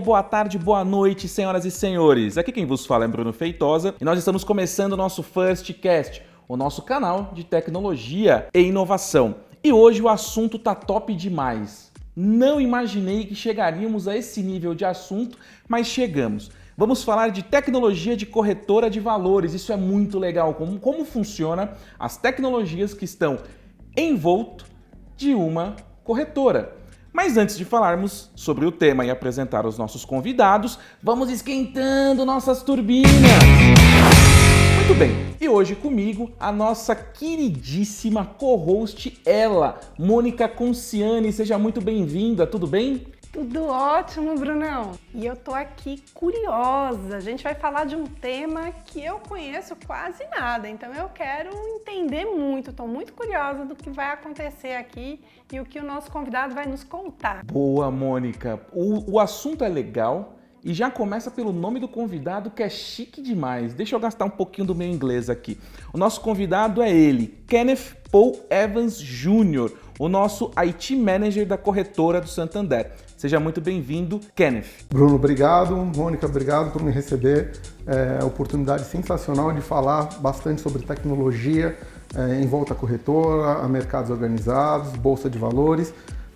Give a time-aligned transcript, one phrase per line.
[0.00, 2.38] boa tarde, boa noite, senhoras e senhores.
[2.38, 6.22] Aqui quem vos fala é Bruno Feitosa e nós estamos começando o nosso First Cast,
[6.48, 9.36] o nosso canal de tecnologia e inovação.
[9.62, 11.92] E hoje o assunto tá top demais.
[12.16, 15.36] Não imaginei que chegaríamos a esse nível de assunto,
[15.68, 16.50] mas chegamos.
[16.78, 19.52] Vamos falar de tecnologia de corretora de valores.
[19.52, 20.54] Isso é muito legal.
[20.54, 23.38] Como, como funciona as tecnologias que estão
[23.94, 24.64] envolto
[25.14, 26.79] de uma corretora.
[27.12, 32.62] Mas antes de falarmos sobre o tema e apresentar os nossos convidados, vamos esquentando nossas
[32.62, 33.10] turbinas.
[34.76, 41.32] Muito bem, e hoje comigo a nossa queridíssima co-host, ela, Mônica Conciani.
[41.32, 43.06] Seja muito bem-vinda, tudo bem?
[43.32, 44.92] Tudo ótimo, Brunão.
[45.14, 47.16] E eu tô aqui curiosa.
[47.16, 51.50] A gente vai falar de um tema que eu conheço quase nada, então eu quero
[51.76, 52.72] entender muito.
[52.72, 55.20] Tô muito curiosa do que vai acontecer aqui
[55.52, 57.44] e o que o nosso convidado vai nos contar.
[57.44, 58.60] Boa, Mônica.
[58.72, 60.36] O, o assunto é legal.
[60.62, 63.72] E já começa pelo nome do convidado que é chique demais.
[63.72, 65.58] Deixa eu gastar um pouquinho do meu inglês aqui.
[65.90, 72.20] O nosso convidado é ele, Kenneth Paul Evans Jr., o nosso IT Manager da corretora
[72.20, 72.92] do Santander.
[73.20, 74.86] Seja muito bem-vindo, Kenneth.
[74.88, 75.76] Bruno, obrigado.
[75.76, 77.52] Mônica, obrigado por me receber.
[77.86, 81.76] É oportunidade sensacional de falar bastante sobre tecnologia
[82.16, 85.92] é, em volta à corretora, a mercados organizados, bolsa de valores.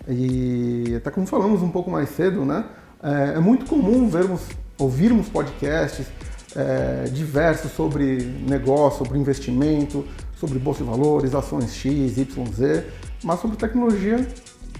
[0.06, 2.66] E até como falamos um pouco mais cedo, né?
[3.02, 4.42] É, é muito comum vermos,
[4.78, 6.06] ouvirmos podcasts
[6.54, 10.04] é, diversos sobre negócio, sobre investimento,
[10.36, 12.84] sobre bolsa de valores, ações X, Y, Z,
[13.22, 14.18] mas sobre tecnologia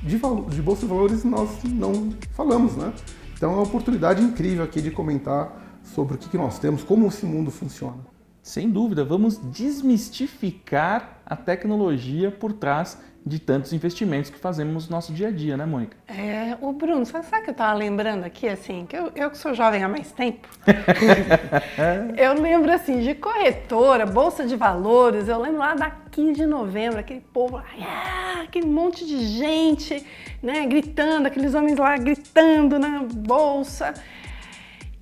[0.04, 0.18] de,
[0.54, 2.92] de Bolsa de Valores nós não falamos, né?
[3.36, 7.06] Então é uma oportunidade incrível aqui de comentar sobre o que, que nós temos, como
[7.06, 7.98] esse mundo funciona.
[8.42, 15.12] Sem dúvida, vamos desmistificar a tecnologia por trás de tantos investimentos que fazemos no nosso
[15.12, 15.96] dia a dia, né, Mônica?
[16.06, 19.38] É, o Bruno, sabe, sabe que eu estava lembrando aqui, assim, que eu, eu que
[19.38, 20.46] sou jovem há mais tempo,
[22.18, 26.98] eu lembro, assim, de corretora, bolsa de valores, eu lembro lá da 15 de novembro,
[27.00, 30.04] aquele povo, ah, aquele monte de gente,
[30.42, 33.94] né, gritando, aqueles homens lá gritando na bolsa,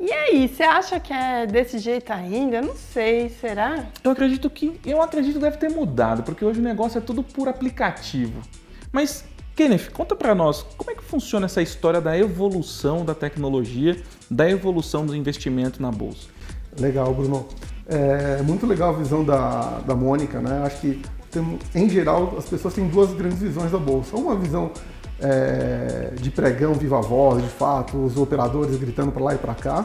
[0.00, 2.56] e aí, você acha que é desse jeito ainda?
[2.56, 3.86] Eu não sei, será?
[4.02, 7.22] Eu acredito que eu acredito que deve ter mudado, porque hoje o negócio é tudo
[7.22, 8.40] por aplicativo.
[8.90, 14.00] Mas Kenneth, conta para nós, como é que funciona essa história da evolução da tecnologia,
[14.30, 16.28] da evolução do investimento na bolsa?
[16.78, 17.46] Legal, Bruno.
[17.86, 20.62] É muito legal a visão da, da Mônica, né?
[20.64, 24.16] Acho que tem, em geral as pessoas têm duas grandes visões da bolsa.
[24.16, 24.70] Uma visão
[25.22, 29.84] é, de pregão viva voz, de fato, os operadores gritando para lá e para cá,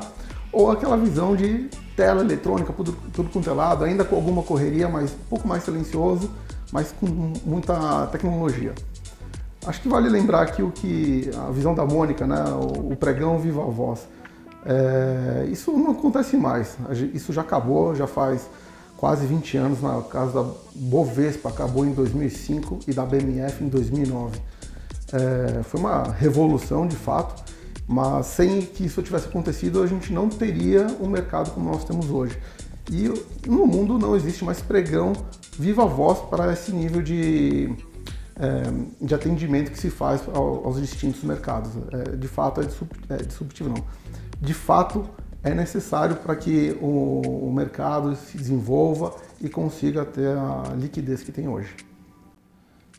[0.52, 5.12] ou aquela visão de tela eletrônica, tudo, tudo com telado, ainda com alguma correria, mas
[5.12, 6.30] um pouco mais silencioso,
[6.72, 7.06] mas com
[7.46, 8.74] muita tecnologia.
[9.66, 13.38] Acho que vale lembrar aqui o que a visão da Mônica, né, o, o pregão
[13.38, 14.08] viva voz.
[14.66, 16.78] É, isso não acontece mais,
[17.14, 18.50] isso já acabou, já faz
[18.98, 24.40] quase 20 anos, na casa da Bovespa acabou em 2005 e da BMF em 2009.
[25.14, 27.44] É, foi uma revolução de fato,
[27.88, 32.10] mas sem que isso tivesse acontecido, a gente não teria um mercado como nós temos
[32.10, 32.38] hoje.
[32.92, 33.08] E
[33.48, 35.14] no mundo não existe mais pregão
[35.58, 37.76] viva voz para esse nível de,
[38.36, 41.72] é, de atendimento que se faz aos distintos mercados.
[41.92, 43.84] É, de fato, é, é disruptivo, não.
[44.40, 45.10] De fato,
[45.44, 51.32] é necessário para que o, o mercado se desenvolva e consiga ter a liquidez que
[51.32, 51.76] tem hoje.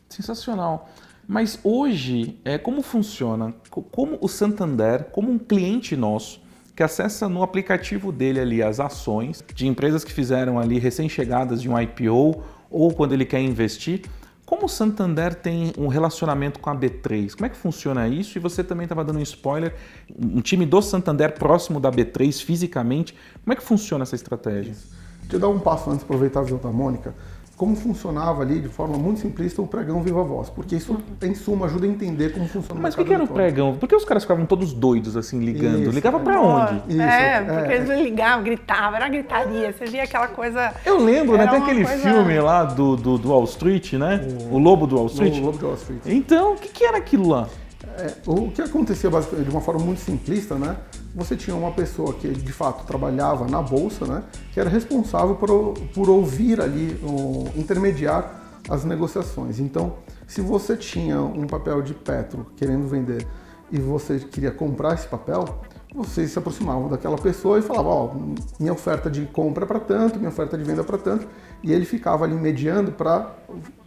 [0.09, 0.89] Sensacional.
[1.31, 3.53] Mas hoje, é, como funciona?
[3.69, 6.41] Como o Santander, como um cliente nosso,
[6.75, 11.69] que acessa no aplicativo dele ali as ações de empresas que fizeram ali recém-chegadas de
[11.69, 12.41] um IPO
[12.71, 14.01] ou quando ele quer investir,
[14.43, 17.35] como o Santander tem um relacionamento com a B3?
[17.35, 18.35] Como é que funciona isso?
[18.35, 19.75] E você também estava dando um spoiler,
[20.19, 23.15] um time do Santander próximo da B3 fisicamente.
[23.43, 24.73] Como é que funciona essa estratégia?
[25.21, 27.13] Deixa eu dar um passo antes, aproveitar a visão da Mônica
[27.59, 31.65] como funcionava ali de forma muito simplista o pregão viva voz, porque isso em suma
[31.65, 33.75] ajuda a entender como funciona Mas o que, que era o pregão?
[33.75, 35.81] Por que os caras ficavam todos doidos assim ligando?
[35.81, 36.21] Isso, Ligava é.
[36.21, 36.81] para onde?
[36.87, 37.75] Isso, é, porque é.
[37.75, 40.73] eles ligavam, gritavam, era gritaria, você via aquela coisa.
[40.85, 41.47] Eu lembro, né?
[41.47, 42.01] Tem aquele coisa...
[42.01, 44.25] filme lá do, do, do, Wall Street, né?
[44.49, 45.37] O, o Lobo do Wall Street.
[45.37, 46.01] O Lobo do Wall Street.
[46.05, 47.49] Então, o que, que era aquilo lá?
[47.97, 50.77] É, o que acontecia de uma forma muito simplista, né?
[51.15, 54.23] Você tinha uma pessoa que de fato trabalhava na bolsa, né?
[54.53, 59.59] Que era responsável por, por ouvir ali, um, intermediar as negociações.
[59.59, 59.95] Então,
[60.27, 63.25] se você tinha um papel de Petro querendo vender
[63.71, 65.59] e você queria comprar esse papel,
[65.93, 69.79] você se aproximava daquela pessoa e falava, ó, oh, minha oferta de compra é para
[69.79, 71.27] tanto, minha oferta de venda é para tanto,
[71.63, 73.35] e ele ficava ali mediando para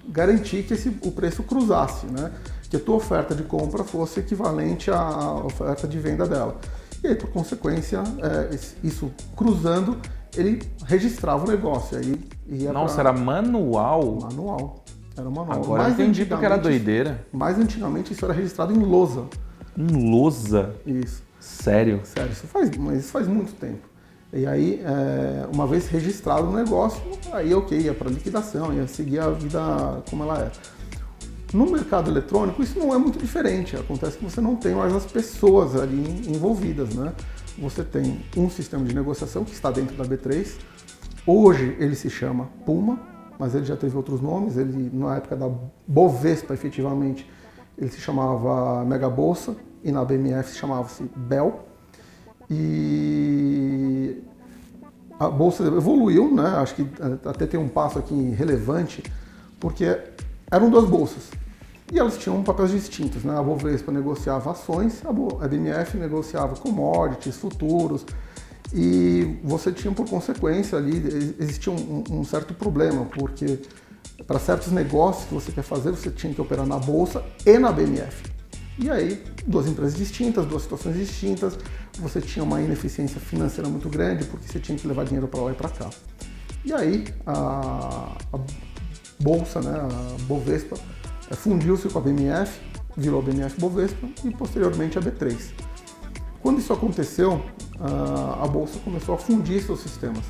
[0.09, 2.33] garantir que esse, o preço cruzasse, né?
[2.69, 6.57] que a tua oferta de compra fosse equivalente à oferta de venda dela.
[7.03, 9.99] E aí, por consequência, é, isso cruzando,
[10.37, 11.99] ele registrava o negócio.
[11.99, 12.19] Aí
[12.49, 13.11] ia Nossa, pra...
[13.11, 14.19] era manual?
[14.23, 14.85] Manual.
[15.17, 15.63] Era manual.
[15.63, 17.27] Agora mais entendi porque era doideira.
[17.33, 19.25] Mais antigamente isso era registrado em lousa.
[19.77, 20.75] Em lousa?
[20.87, 21.23] Isso.
[21.39, 22.01] Sério?
[22.05, 23.93] Sério, isso faz, mas isso faz muito tempo.
[24.33, 27.03] E aí, é, uma vez registrado o negócio,
[27.33, 29.61] aí ok, ia para liquidação, ia seguir a vida
[30.09, 30.51] como ela é.
[31.53, 33.77] No mercado eletrônico, isso não é muito diferente.
[33.77, 37.13] Acontece que você não tem mais as pessoas ali envolvidas, né?
[37.59, 40.57] Você tem um sistema de negociação que está dentro da B3.
[41.27, 42.99] Hoje ele se chama Puma,
[43.39, 44.57] mas ele já teve outros nomes.
[44.57, 45.51] Ele, na época da
[45.87, 47.31] Bovespa, efetivamente,
[47.77, 49.55] ele se chamava Mega Bolsa
[49.85, 51.67] e na BMF se chamava-se Bell.
[52.51, 54.23] E
[55.19, 56.47] a bolsa evoluiu, né?
[56.57, 56.87] Acho que
[57.27, 59.03] até tem um passo aqui relevante,
[59.61, 59.99] porque
[60.51, 61.42] eram duas bolsas.
[61.93, 63.39] E elas tinham papéis distintos, né?
[63.39, 68.07] A Bovespa negociava ações, a BMF negociava commodities, futuros,
[68.73, 70.97] e você tinha por consequência ali,
[71.39, 73.59] existia um, um certo problema, porque
[74.27, 77.71] para certos negócios que você quer fazer, você tinha que operar na bolsa e na
[77.71, 78.23] BMF.
[78.79, 81.59] E aí, duas empresas distintas, duas situações distintas,
[81.99, 85.53] você tinha uma ineficiência financeira muito grande, porque você tinha que levar dinheiro para lá
[85.53, 85.91] e para cá.
[86.65, 88.41] E aí, a, a
[89.21, 90.79] bolsa, né, a Bovespa,
[91.35, 92.61] fundiu-se com a BMF,
[92.97, 95.53] virou a BMF Bovespa e posteriormente a B3.
[96.41, 97.43] Quando isso aconteceu,
[97.81, 100.25] a bolsa começou a fundir seus sistemas.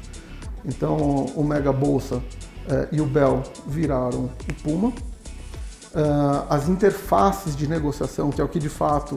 [0.65, 0.97] Então,
[1.35, 2.23] o Mega Bolsa
[2.69, 8.49] é, e o Bell viraram o Puma, uh, as interfaces de negociação, que é o
[8.49, 9.17] que de fato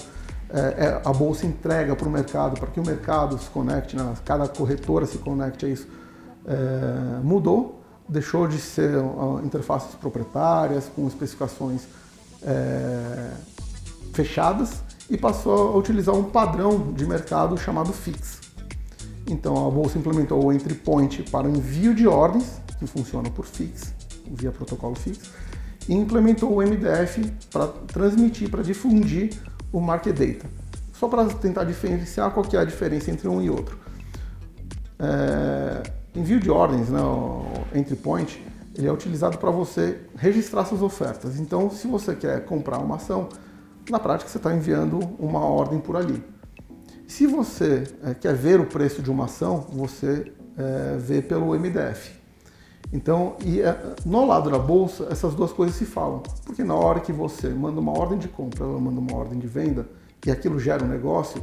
[0.50, 4.14] é, é a bolsa entrega para o mercado, para que o mercado se conecte, né,
[4.24, 5.88] cada corretora se conecte a isso,
[6.48, 11.82] é, mudou, deixou de ser uh, interfaces proprietárias com especificações
[12.44, 13.32] é,
[14.14, 18.42] fechadas e passou a utilizar um padrão de mercado chamado FIX.
[19.28, 23.94] Então a bolsa implementou o entry point para envio de ordens, que funciona por FIX,
[24.32, 25.20] via protocolo FIX,
[25.88, 29.32] e implementou o MDF para transmitir, para difundir
[29.72, 30.50] o Market Data.
[30.94, 33.78] Só para tentar diferenciar qual que é a diferença entre um e outro.
[35.00, 35.84] É,
[36.16, 38.46] envio de ordens, né, o entry point,
[38.76, 41.40] ele é utilizado para você registrar suas ofertas.
[41.40, 43.30] Então, se você quer comprar uma ação,
[43.90, 46.24] na prática você está enviando uma ordem por ali.
[47.08, 52.12] Se você é, quer ver o preço de uma ação, você é, vê pelo MDF.
[52.92, 56.24] Então, e é, no lado da bolsa, essas duas coisas se falam.
[56.46, 59.48] Porque na hora que você manda uma ordem de compra, ela manda uma ordem de
[59.48, 59.88] venda,
[60.26, 61.42] e aquilo gera um negócio,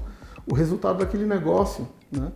[0.51, 2.33] o resultado daquele negócio né,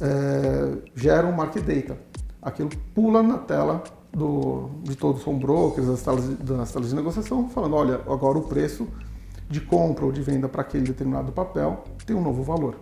[0.00, 1.98] é, gera um market data.
[2.40, 7.48] Aquilo pula na tela do, de todos os brokers, das telas, das telas de negociação,
[7.48, 8.86] falando, olha, agora o preço
[9.48, 12.76] de compra ou de venda para aquele determinado papel tem um novo valor.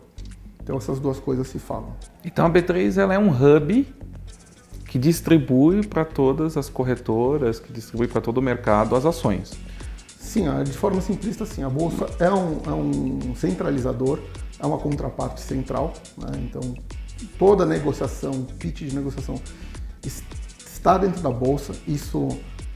[0.63, 1.95] Então essas duas coisas se falam.
[2.25, 3.87] Então a B3 ela é um hub
[4.87, 9.53] que distribui para todas as corretoras, que distribui para todo o mercado as ações.
[10.19, 11.63] Sim, de forma simplista, sim.
[11.63, 14.19] A bolsa é um, é um centralizador,
[14.59, 15.95] é uma contraparte central.
[16.19, 16.29] Né?
[16.43, 16.75] Então,
[17.39, 19.41] toda negociação, pitch de negociação
[20.07, 21.75] está dentro da bolsa.
[21.87, 22.29] Isso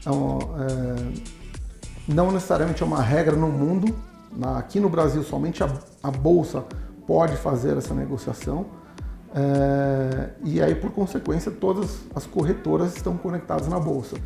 [0.05, 1.11] é uma, é,
[2.07, 3.95] não necessariamente é uma regra no mundo.
[4.57, 5.69] Aqui no Brasil, somente a,
[6.03, 6.63] a bolsa
[7.07, 8.65] pode fazer essa negociação.
[9.33, 14.17] É, e aí, por consequência, todas as corretoras estão conectadas na bolsa.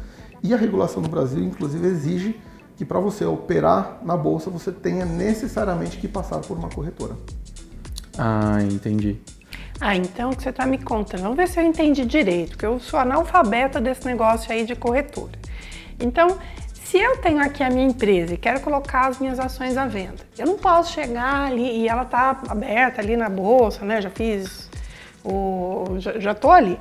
[0.41, 2.41] E a regulação no Brasil, inclusive, exige
[2.75, 7.15] que para você operar na bolsa, você tenha necessariamente que passar por uma corretora.
[8.17, 9.21] Ah, entendi.
[9.79, 11.23] Ah, então o que você está me contando?
[11.23, 15.37] Vamos ver se eu entendi direito, porque eu sou analfabeta desse negócio aí de corretora.
[15.99, 16.37] Então,
[16.73, 20.23] se eu tenho aqui a minha empresa e quero colocar as minhas ações à venda,
[20.37, 24.01] eu não posso chegar ali e ela está aberta ali na bolsa, né?
[24.01, 24.69] Já fiz
[25.23, 26.79] o, já, já tô ali.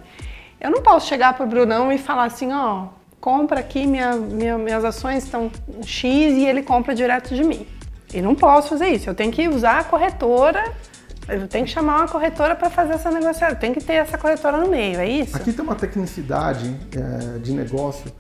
[0.61, 2.89] Eu não posso chegar para o Brunão e falar assim, ó,
[3.21, 5.51] compra aqui, minha, minha, minhas ações estão
[5.83, 7.67] X e ele compra direto de mim.
[8.13, 9.11] E não posso fazer isso.
[9.11, 10.73] Eu tenho que usar a corretora,
[11.29, 13.57] eu tenho que chamar uma corretora para fazer essa negociação.
[13.57, 15.37] Tem que ter essa corretora no meio, é isso?
[15.37, 18.11] Aqui tem uma tecnicidade é, de negócio.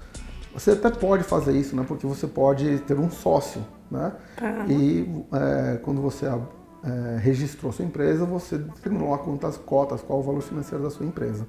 [0.52, 1.84] Você até pode fazer isso, né?
[1.86, 4.12] Porque você pode ter um sócio, né?
[4.40, 4.70] Uhum.
[4.70, 10.22] E é, quando você é, registrou sua empresa, você determinou lá quantas cotas, qual o
[10.22, 11.46] valor financeiro da sua empresa.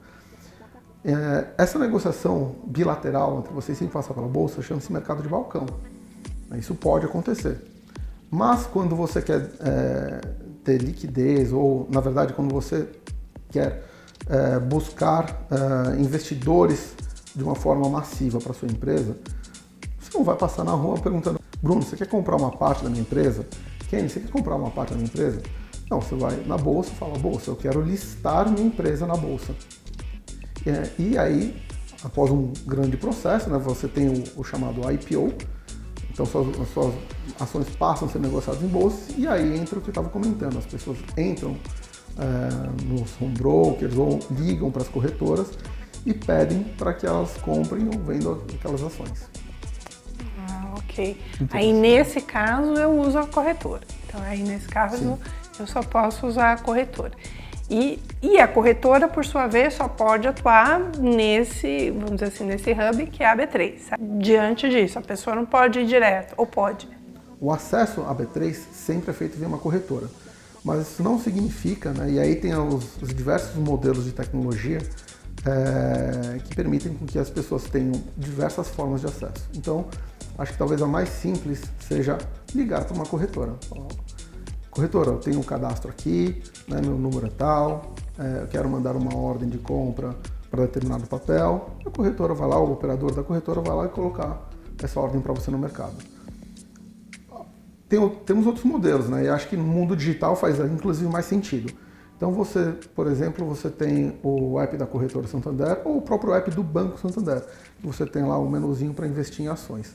[1.04, 5.68] É, essa negociação bilateral entre vocês sem passar pela bolsa chama-se mercado de balcão.
[6.58, 7.62] Isso pode acontecer.
[8.32, 10.22] Mas quando você quer é,
[10.66, 12.90] ter liquidez, ou na verdade quando você
[13.50, 13.86] quer
[14.28, 16.96] é, buscar é, investidores
[17.34, 19.16] de uma forma massiva para sua empresa,
[20.00, 23.02] você não vai passar na rua perguntando: Bruno, você quer comprar uma parte da minha
[23.02, 23.46] empresa?
[23.90, 25.42] Kenny, você quer comprar uma parte da minha empresa?
[25.90, 29.54] Não, você vai na bolsa e fala, bolsa, eu quero listar minha empresa na bolsa.
[30.66, 31.62] É, e aí,
[32.04, 35.32] após um grande processo, né, você tem o, o chamado IPO,
[36.16, 36.94] então suas, suas,
[37.38, 40.58] ações passam a ser negociadas em bolsa e aí entra o que eu estava comentando,
[40.58, 41.58] as pessoas entram
[42.18, 45.50] é, nos home brokers ou ligam para as corretoras
[46.06, 49.30] e pedem para que elas comprem ou vendam aquelas ações.
[50.48, 51.20] Ah, ok.
[51.52, 53.82] Aí nesse caso eu uso a corretora.
[54.08, 55.18] Então aí nesse caso Sim.
[55.60, 57.12] eu só posso usar a corretora.
[57.70, 62.72] E, e a corretora, por sua vez, só pode atuar nesse, vamos dizer assim, nesse
[62.72, 63.98] hub que é a B3.
[64.20, 66.88] Diante disso, a pessoa não pode ir direto, ou pode?
[67.40, 70.08] O acesso à B3 sempre é feito via uma corretora.
[70.64, 74.80] Mas isso não significa, né, e aí tem os, os diversos modelos de tecnologia
[75.46, 79.48] é, que permitem que as pessoas tenham diversas formas de acesso.
[79.56, 79.86] Então,
[80.38, 82.18] acho que talvez a mais simples seja
[82.54, 83.54] ligar para uma corretora
[84.76, 88.94] corretora, eu tenho um cadastro aqui, né, meu número é tal, é, eu quero mandar
[88.98, 90.14] uma ordem de compra
[90.52, 94.50] para determinado papel, a corretora vai lá, o operador da corretora vai lá e colocar
[94.84, 95.94] essa ordem para você no mercado.
[97.88, 99.26] Tem, temos outros modelos, né?
[99.26, 101.72] E acho que no mundo digital faz inclusive mais sentido.
[102.18, 106.50] Então você, por exemplo, você tem o app da corretora Santander ou o próprio app
[106.52, 107.44] do Banco Santander,
[107.82, 109.94] você tem lá um menuzinho para investir em ações.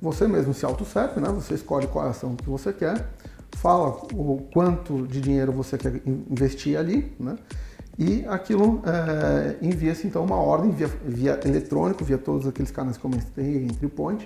[0.00, 1.28] Você mesmo se auto-serve, né?
[1.30, 3.08] Você escolhe qual ação que você quer
[3.56, 7.36] fala o quanto de dinheiro você quer investir ali, né?
[7.98, 13.04] E aquilo é, envia-se então uma ordem via, via eletrônico, via todos aqueles canais que
[13.04, 14.24] eu mencionei, entry point,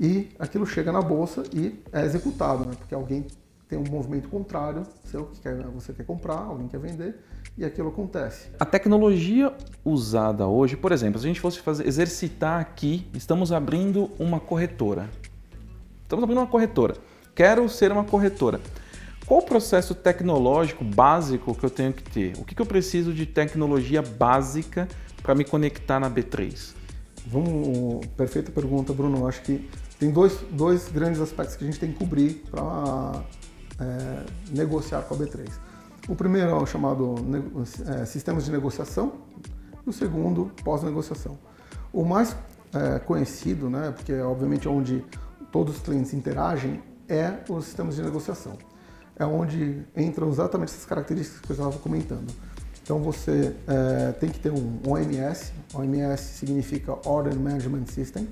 [0.00, 2.74] e aquilo chega na bolsa e é executado, né?
[2.78, 3.26] Porque alguém
[3.68, 7.16] tem um movimento contrário, seu que quer, você quer comprar, alguém quer vender,
[7.58, 8.48] e aquilo acontece.
[8.58, 9.52] A tecnologia
[9.84, 15.10] usada hoje, por exemplo, se a gente fosse fazer, exercitar aqui, estamos abrindo uma corretora.
[16.04, 16.94] Estamos abrindo uma corretora
[17.36, 18.60] quero ser uma corretora.
[19.26, 22.32] Qual o processo tecnológico básico que eu tenho que ter?
[22.38, 24.88] O que, que eu preciso de tecnologia básica
[25.22, 26.72] para me conectar na B3?
[27.26, 29.26] Vamos, perfeita pergunta, Bruno.
[29.26, 33.24] Acho que tem dois, dois grandes aspectos que a gente tem que cobrir para
[33.80, 35.50] é, negociar com a B3.
[36.08, 37.16] O primeiro é o chamado
[37.88, 39.14] é, sistemas de negociação
[39.84, 41.36] e o segundo, pós-negociação.
[41.92, 42.36] O mais
[42.72, 45.04] é, conhecido, né, porque é obviamente onde
[45.50, 48.56] todos os clientes interagem, é os sistemas de negociação.
[49.18, 52.32] É onde entram exatamente essas características que eu estava comentando.
[52.82, 55.52] Então você é, tem que ter um OMS.
[55.74, 58.28] OMS significa Order Management System.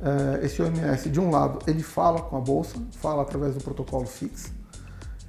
[0.00, 4.06] É, esse OMS, de um lado, ele fala com a bolsa, fala através do protocolo
[4.06, 4.52] FIX.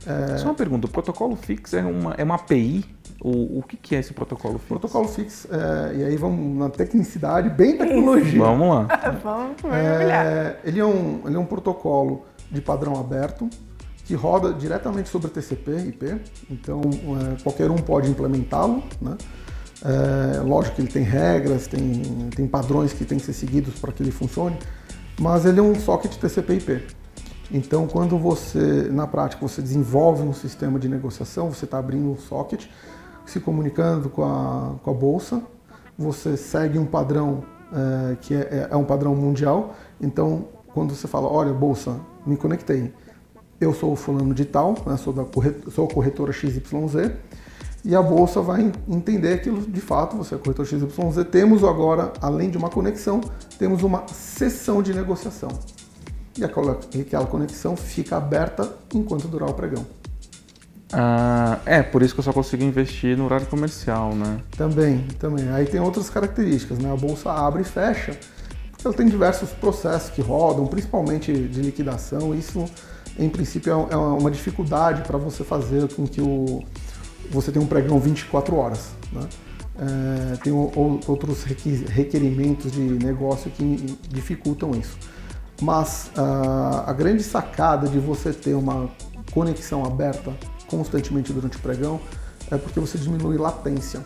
[0.06, 0.38] É...
[0.38, 2.86] Só uma pergunta, o protocolo FIX é uma, é uma API?
[3.22, 4.68] O, o que, que é esse protocolo FIX?
[4.68, 8.40] Protocolo FIX, é, e aí vamos na tecnicidade, bem tecnologia.
[8.40, 8.88] vamos lá.
[9.24, 10.26] vamos mergulhar.
[10.26, 13.50] É, ele, é um, ele é um protocolo de padrão aberto
[14.06, 18.84] que roda diretamente sobre TCP IP, então é, qualquer um pode implementá-lo.
[19.02, 19.18] Né?
[19.84, 23.92] É, lógico que ele tem regras, tem, tem padrões que têm que ser seguidos para
[23.92, 24.58] que ele funcione,
[25.20, 26.88] mas ele é um socket TCP IP.
[27.52, 32.18] Então, quando você, na prática, você desenvolve um sistema de negociação, você está abrindo um
[32.18, 32.66] socket,
[33.25, 35.42] se comunicando com a, com a bolsa,
[35.98, 39.75] você segue um padrão é, que é, é um padrão mundial.
[40.00, 41.96] Então, quando você fala, olha, bolsa,
[42.27, 42.94] me conectei.
[43.62, 46.62] Eu sou o fulano de tal, né, sou, da corretora, sou a corretora XYZ,
[47.86, 50.89] e a bolsa vai entender aquilo de fato, você é a corretora XYZ.
[51.32, 53.22] Temos agora, além de uma conexão,
[53.58, 55.50] temos uma sessão de negociação.
[56.38, 59.86] E aquela, aquela conexão fica aberta enquanto durar o pregão.
[60.91, 64.41] Ah, é, por isso que eu só consigo investir no horário comercial, né?
[64.58, 65.48] Também, também.
[65.51, 66.91] Aí tem outras características, né?
[66.91, 68.20] A bolsa abre e fecha
[68.88, 72.34] ela tem diversos processos que rodam, principalmente de liquidação.
[72.34, 72.65] Isso,
[73.18, 76.63] em princípio, é, é uma dificuldade para você fazer com que o,
[77.30, 78.89] você tenha um pregão 24 horas.
[79.12, 79.27] Né?
[79.77, 84.98] É, tem outros requerimentos de negócio que dificultam isso.
[85.62, 88.89] Mas a, a grande sacada de você ter uma
[89.32, 90.34] conexão aberta
[90.68, 92.00] constantemente durante o pregão
[92.51, 94.01] é porque você diminui latência.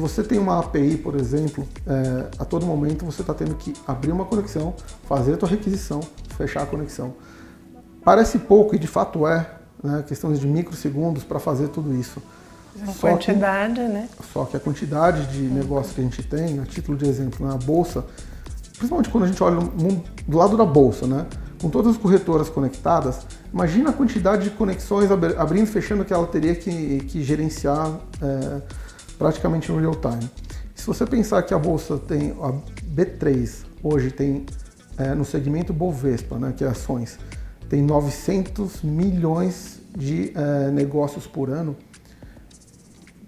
[0.00, 3.74] Se você tem uma API, por exemplo, é, a todo momento você está tendo que
[3.86, 4.74] abrir uma conexão,
[5.06, 6.00] fazer a tua requisição,
[6.38, 7.12] fechar a conexão.
[8.02, 9.46] Parece pouco e de fato é,
[9.84, 12.22] né, questões de microsegundos para fazer tudo isso.
[12.82, 14.08] A só quantidade, que, né?
[14.32, 17.58] Só que a quantidade de negócio que a gente tem, a título de exemplo, na
[17.58, 18.02] bolsa,
[18.78, 19.58] principalmente quando a gente olha
[20.26, 21.26] do lado da bolsa, né?
[21.60, 26.26] Com todas as corretoras conectadas, imagina a quantidade de conexões abrindo e fechando que ela
[26.26, 28.62] teria que, que gerenciar é,
[29.20, 30.30] praticamente no real time.
[30.74, 34.46] Se você pensar que a bolsa tem a B3 hoje tem
[34.96, 37.18] é, no segmento Bovespa, né, que é ações,
[37.68, 41.76] tem 900 milhões de é, negócios por ano,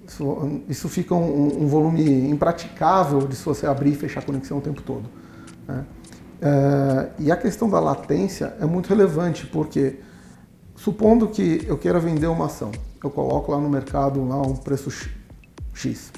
[0.09, 4.61] isso, isso fica um, um, volume impraticável de se você abrir e fechar conexão o
[4.63, 5.05] tempo todo.
[5.69, 5.85] Né?
[6.41, 10.01] É, e a questão da latência é muito relevante, porque
[10.75, 12.73] supondo que eu queira vender uma ação,
[13.05, 14.91] eu coloco lá no mercado lá um preço
[15.75, 16.13] X.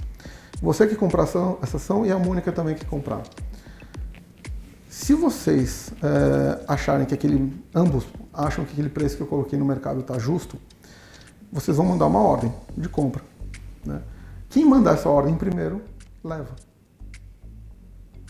[0.62, 3.22] Você que comprar essa ação e a Mônica também que comprar.
[4.88, 9.64] Se vocês é, acharem que aquele, ambos acham que aquele preço que eu coloquei no
[9.64, 10.56] mercado está justo,
[11.52, 13.22] vocês vão mandar uma ordem de compra.
[13.84, 14.00] Né?
[14.48, 15.82] Quem mandar essa ordem primeiro,
[16.22, 16.54] leva.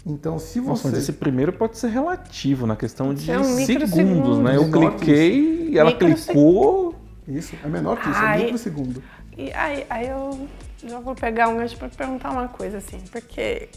[0.07, 0.69] Então, se você.
[0.69, 4.57] Nossa, mas esse primeiro pode ser relativo na questão de é um segundos, né?
[4.57, 6.95] Eu cliquei e ela clicou.
[7.27, 9.03] Isso, é menor que isso, é microsegundo.
[9.37, 10.47] E aí, aí eu
[10.87, 13.69] já vou pegar um gancho para perguntar uma coisa assim, porque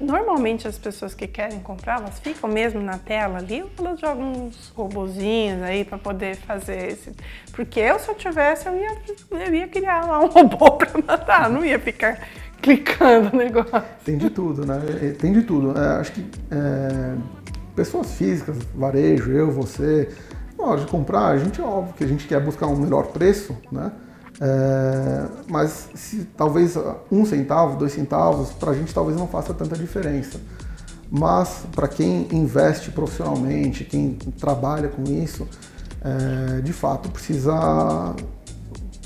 [0.00, 4.32] Normalmente as pessoas que querem comprar, elas ficam mesmo na tela ali ou elas jogam
[4.32, 7.12] uns robozinhos aí para poder fazer esse.
[7.52, 8.98] Porque eu, se eu tivesse, eu ia,
[9.30, 12.26] eu ia criar lá um robô para matar, não ia ficar
[12.60, 13.84] clicando no negócio.
[14.04, 14.80] Tem de tudo, né?
[15.00, 15.78] É, tem de tudo.
[15.78, 17.14] É, acho que é,
[17.76, 20.08] pessoas físicas, varejo, eu, você,
[20.58, 23.56] na hora de comprar, a gente óbvio que a gente quer buscar um melhor preço,
[23.70, 23.92] né?
[24.40, 26.76] É, mas se talvez
[27.10, 30.40] um centavo, dois centavos, para a gente talvez não faça tanta diferença.
[31.10, 35.46] Mas para quem investe profissionalmente, quem trabalha com isso,
[36.02, 38.14] é, de fato precisa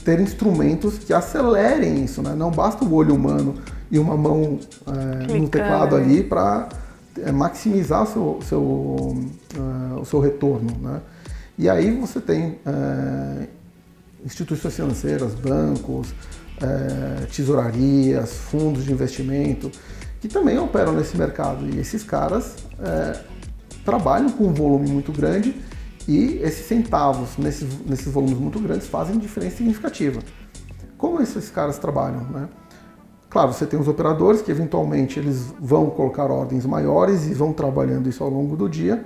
[0.05, 2.23] ter instrumentos que acelerem isso.
[2.23, 2.35] Né?
[2.35, 3.55] Não basta o olho humano
[3.91, 6.69] e uma mão é, no teclado ali para
[7.23, 10.71] é, maximizar o seu, seu, uh, o seu retorno.
[10.81, 11.01] Né?
[11.59, 13.49] E aí você tem é,
[14.29, 16.15] instituições financeiras, bancos,
[16.61, 19.71] é, tesourarias, fundos de investimento,
[20.21, 21.67] que também operam nesse mercado.
[21.67, 23.21] E esses caras é,
[23.87, 25.57] trabalham com um volume muito grande
[26.07, 30.21] e esses centavos nesses, nesses volumes muito grandes fazem diferença significativa.
[30.99, 32.25] Como esses caras trabalham?
[32.25, 32.49] Né?
[33.31, 38.11] Claro, você tem os operadores que eventualmente eles vão colocar ordens maiores e vão trabalhando
[38.11, 39.05] isso ao longo do dia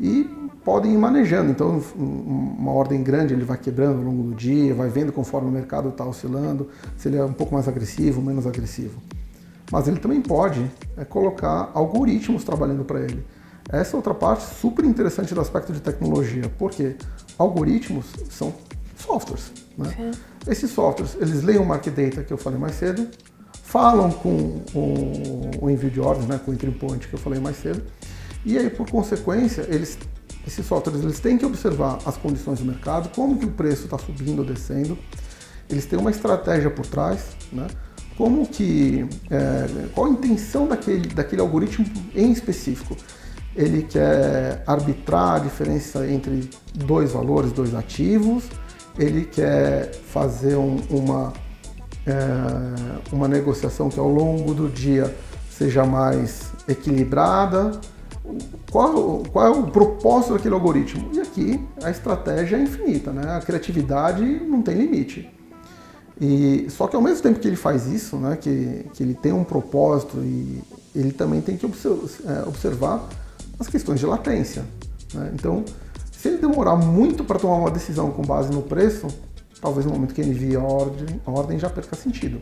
[0.00, 0.24] e
[0.64, 1.50] podem ir manejando.
[1.50, 5.50] Então, uma ordem grande ele vai quebrando ao longo do dia, vai vendo conforme o
[5.50, 9.00] mercado está oscilando, se ele é um pouco mais agressivo, menos agressivo.
[9.70, 10.64] Mas ele também pode
[10.96, 13.24] é, colocar algoritmos trabalhando para ele.
[13.70, 16.96] Essa é outra parte super interessante do aspecto de tecnologia, porque
[17.36, 18.54] algoritmos são
[18.96, 19.52] softwares.
[19.76, 20.12] Né?
[20.46, 23.06] Esses softwares, eles leem o market data que eu falei mais cedo,
[23.62, 27.38] falam com o, o envio de ordens, né, com o entry point que eu falei
[27.38, 27.82] mais cedo,
[28.44, 29.98] e aí, por consequência, eles
[30.48, 33.98] esses softwares eles têm que observar as condições do mercado, como que o preço está
[33.98, 34.96] subindo ou descendo.
[35.68, 37.66] Eles têm uma estratégia por trás, né?
[38.16, 42.96] Como que é, qual a intenção daquele, daquele algoritmo em específico?
[43.54, 48.44] Ele quer arbitrar a diferença entre dois valores, dois ativos.
[48.98, 51.32] Ele quer fazer um, uma
[52.06, 55.14] é, uma negociação que ao longo do dia
[55.50, 57.72] seja mais equilibrada
[58.70, 61.10] qual, qual é o propósito daquele algoritmo?
[61.14, 63.36] E aqui a estratégia é infinita, né?
[63.36, 65.30] a criatividade não tem limite.
[66.20, 69.32] E, só que ao mesmo tempo que ele faz isso, né, que, que ele tem
[69.32, 70.60] um propósito e
[70.94, 73.08] ele também tem que observar, é, observar
[73.58, 74.64] as questões de latência.
[75.14, 75.30] Né?
[75.34, 75.64] Então,
[76.10, 79.06] se ele demorar muito para tomar uma decisão com base no preço,
[79.60, 82.40] talvez no momento que ele envia a ordem, a ordem já perca sentido.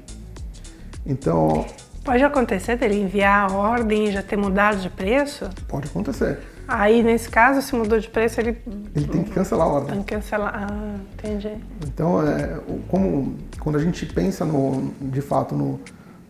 [1.04, 1.66] Então,
[2.06, 5.50] Pode acontecer dele enviar a ordem e já ter mudado de preço?
[5.66, 6.38] Pode acontecer.
[6.68, 8.56] Aí, nesse caso, se mudou de preço, ele...
[8.94, 9.90] Ele tem que cancelar a ordem.
[9.90, 11.50] Tem que cancelar, ah, entendi.
[11.84, 15.80] Então, é, como, quando a gente pensa, no, de fato, no,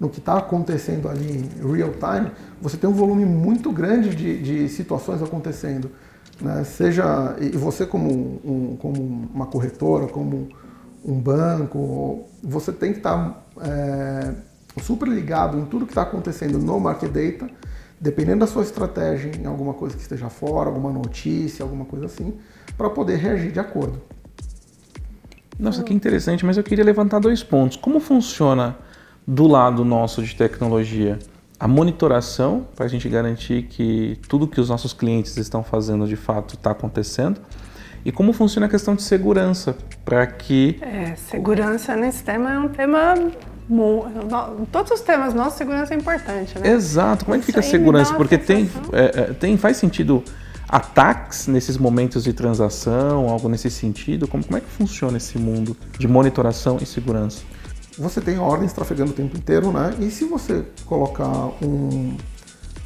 [0.00, 4.68] no que está acontecendo ali real time, você tem um volume muito grande de, de
[4.70, 5.90] situações acontecendo.
[6.40, 6.64] Né?
[6.64, 10.48] Seja, e você como, um, como uma corretora, como
[11.04, 13.28] um banco, você tem que estar...
[13.28, 17.50] Tá, é, super ligado em tudo que está acontecendo no market data,
[18.00, 22.34] dependendo da sua estratégia em alguma coisa que esteja fora, alguma notícia, alguma coisa assim,
[22.76, 24.00] para poder reagir de acordo.
[25.58, 27.76] Nossa, que interessante, mas eu queria levantar dois pontos.
[27.78, 28.76] Como funciona
[29.26, 31.18] do lado nosso de tecnologia
[31.58, 36.16] a monitoração, para a gente garantir que tudo que os nossos clientes estão fazendo de
[36.16, 37.40] fato está acontecendo?
[38.04, 40.78] E como funciona a questão de segurança, para que...
[40.82, 43.14] É, segurança nesse tema é um tema
[44.70, 46.70] Todos os temas nossos, segurança é importante, né?
[46.70, 47.24] Exato.
[47.24, 48.14] Como é que fica a segurança?
[48.14, 50.22] Porque tem, é, é, tem, faz sentido
[50.68, 54.29] ataques nesses momentos de transação, algo nesse sentido?
[54.29, 57.42] Como, como é que funciona esse mundo de monitoração e segurança?
[57.98, 59.94] Você tem ordens trafegando o tempo inteiro, né?
[59.98, 62.16] E se você colocar um,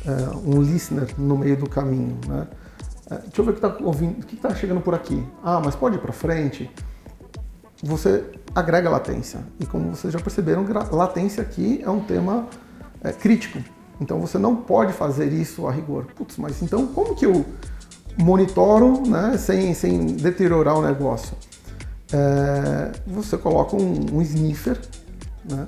[0.06, 0.12] é,
[0.46, 2.46] um listener no meio do caminho, né?
[3.10, 5.22] É, deixa eu ver o que está ouvindo, o que está chegando por aqui.
[5.42, 6.70] Ah, mas pode ir para frente.
[7.82, 9.40] Você agrega latência.
[9.58, 12.46] E como vocês já perceberam, latência aqui é um tema
[13.02, 13.58] é, crítico.
[14.00, 16.06] Então você não pode fazer isso a rigor.
[16.16, 17.44] Putz, mas então como que eu
[18.18, 21.36] monitoro né, sem, sem deteriorar o negócio?
[22.12, 24.78] É, você coloca um, um sniffer,
[25.48, 25.66] né,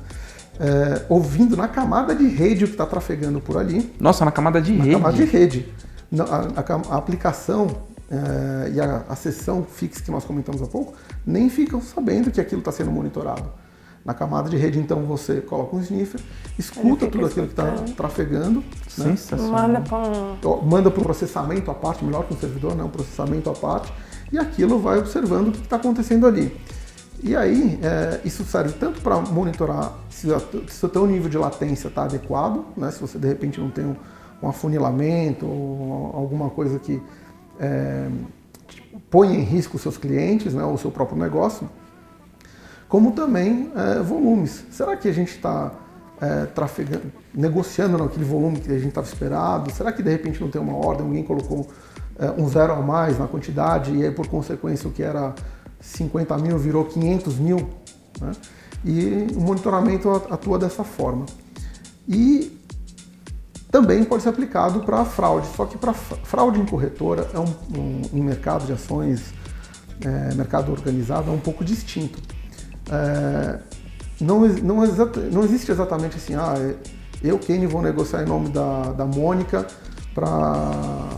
[0.59, 3.95] é, ouvindo na camada de rede o que está trafegando por ali.
[3.99, 4.97] Nossa, na camada de na rede?
[4.97, 5.73] Na camada de rede.
[6.19, 7.69] A, a, a aplicação
[8.13, 10.93] é, e a, a sessão fixa que nós comentamos há pouco
[11.25, 13.51] nem ficam sabendo que aquilo está sendo monitorado.
[14.05, 16.21] Na camada de rede, então, você coloca um sniffer,
[16.59, 18.63] escuta tudo aquilo que está trafegando.
[18.99, 19.13] Né?
[20.65, 22.83] Manda para um processamento à parte, melhor que um servidor, né?
[22.83, 23.93] um processamento à parte,
[24.33, 26.55] e aquilo vai observando o que está acontecendo ali.
[27.23, 30.27] E aí, é, isso serve tanto para monitorar se,
[30.69, 32.91] se o teu nível de latência está adequado, né?
[32.91, 33.95] se você de repente não tem um,
[34.43, 37.01] um afunilamento ou alguma coisa que
[37.63, 38.09] é,
[39.09, 41.71] põe em risco seus clientes né, ou seu próprio negócio,
[42.89, 44.65] como também é, volumes.
[44.71, 45.73] Será que a gente está
[46.21, 46.49] é,
[47.33, 49.73] negociando naquele volume que a gente estava esperado?
[49.73, 51.69] Será que de repente não tem uma ordem, alguém colocou
[52.19, 55.35] é, um zero a mais na quantidade e aí por consequência o que era
[55.81, 57.69] 50 mil virou 500 mil?
[58.21, 58.33] Né?
[58.85, 61.25] E o monitoramento atua dessa forma.
[62.09, 62.61] E
[63.73, 68.03] também pode ser aplicado para fraude, só que para fraude em corretora é um, um,
[68.13, 69.33] um mercado de ações,
[70.05, 72.21] é, mercado organizado é um pouco distinto.
[72.91, 73.59] É,
[74.21, 74.87] não, não,
[75.33, 76.55] não, existe exatamente assim, ah,
[77.23, 79.67] eu, Kenny, vou negociar em nome da, da Mônica
[80.15, 81.09] para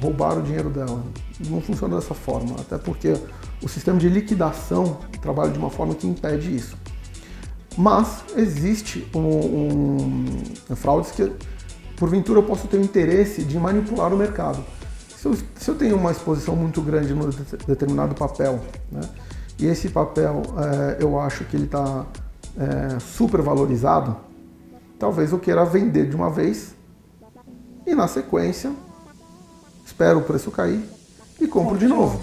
[0.00, 1.02] roubar o dinheiro dela.
[1.50, 3.14] Não funciona dessa forma, até porque
[3.60, 6.76] o sistema de liquidação trabalha de uma forma que impede isso.
[7.76, 10.24] Mas existe um,
[10.70, 11.32] um fraudes que
[11.96, 14.62] porventura eu posso ter o interesse de manipular o mercado.
[15.16, 17.28] Se eu, se eu tenho uma exposição muito grande num
[17.66, 18.60] determinado papel,
[18.92, 19.00] né,
[19.58, 22.04] e esse papel é, eu acho que ele está
[22.58, 24.16] é, super valorizado,
[24.98, 26.74] talvez eu queira vender de uma vez
[27.86, 28.72] e na sequência
[29.84, 30.82] espero o preço cair
[31.40, 32.20] e compro de novo.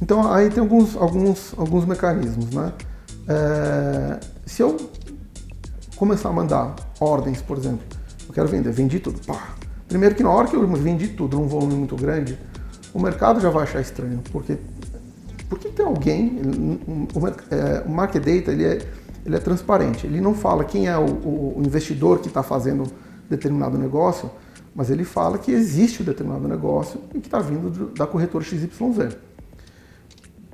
[0.00, 2.72] Então aí tem alguns, alguns, alguns mecanismos, né?
[3.28, 4.89] É, se eu
[6.00, 7.86] começar a mandar ordens, por exemplo,
[8.26, 9.50] eu quero vender, vendi tudo, pá.
[9.86, 12.38] Primeiro que na hora que eu vendi tudo num volume muito grande,
[12.94, 14.56] o mercado já vai achar estranho, porque
[15.46, 16.40] porque tem alguém,
[17.14, 18.78] o, é, market data ele é,
[19.26, 22.84] ele é transparente, ele não fala quem é o, o investidor que está fazendo
[23.28, 24.30] determinado negócio,
[24.74, 28.70] mas ele fala que existe um determinado negócio e que está vindo da corretora XYZ.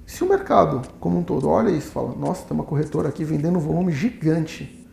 [0.04, 3.22] Se o mercado como um todo olha isso e fala, nossa, tem uma corretora aqui
[3.22, 4.85] vendendo um volume gigante,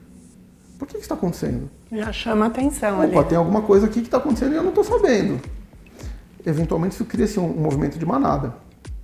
[0.78, 1.70] por que, que está acontecendo?
[1.92, 3.30] Já chama atenção Opa, ali.
[3.30, 5.40] tem alguma coisa aqui que está acontecendo e eu não estou sabendo.
[6.46, 8.54] Eventualmente isso cria-se um, um, movimento de manada.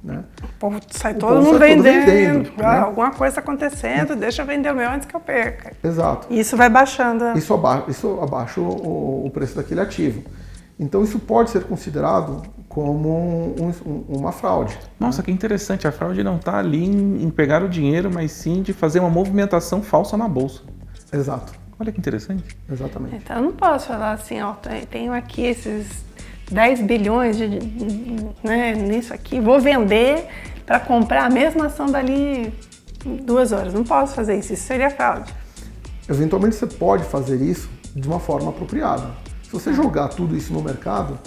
[0.03, 0.23] Né?
[0.43, 2.05] O povo sai o todo mundo sai vendendo.
[2.05, 2.79] vendendo ah, né?
[2.79, 5.73] Alguma coisa está acontecendo, deixa eu vender o meu antes que eu perca.
[5.84, 6.27] Exato.
[6.29, 7.38] E isso vai baixando.
[7.38, 10.23] Isso abaixa, isso abaixa o, o preço daquele ativo.
[10.79, 14.77] Então isso pode ser considerado como um, um, uma fraude.
[14.97, 15.25] Nossa, né?
[15.25, 15.86] que interessante.
[15.86, 19.10] A fraude não está ali em, em, pegar o dinheiro, mas sim de fazer uma
[19.10, 20.62] movimentação falsa na bolsa.
[21.12, 21.59] Exato.
[21.80, 22.58] Olha que interessante.
[22.70, 23.15] Exatamente.
[23.15, 24.54] Então eu não posso falar assim, ó,
[24.89, 26.04] tenho aqui esses
[26.52, 27.48] 10 bilhões de,
[28.44, 30.28] né, nisso aqui, vou vender
[30.65, 32.54] para comprar a mesma ação dali
[33.24, 33.74] duas horas.
[33.74, 35.34] Não posso fazer isso, isso seria fraude.
[36.08, 39.12] Eventualmente você pode fazer isso de uma forma apropriada.
[39.44, 41.18] Se você jogar tudo isso no mercado,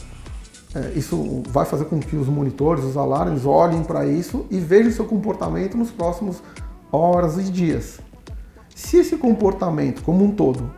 [0.74, 4.92] é, isso vai fazer com que os monitores, os alarmes olhem para isso e vejam
[4.92, 6.42] seu comportamento nos próximos
[6.90, 8.00] horas e dias.
[8.82, 10.70] Se esse comportamento como um todo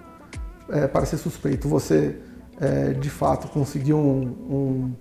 [0.69, 2.19] é, parecer suspeito, você
[2.61, 4.93] é, de fato conseguiu um, um,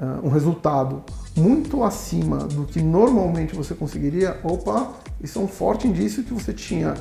[0.00, 1.04] uh, um, resultado
[1.36, 6.52] muito acima do que normalmente você conseguiria, opa, isso é um forte indício que você
[6.52, 6.94] tinha,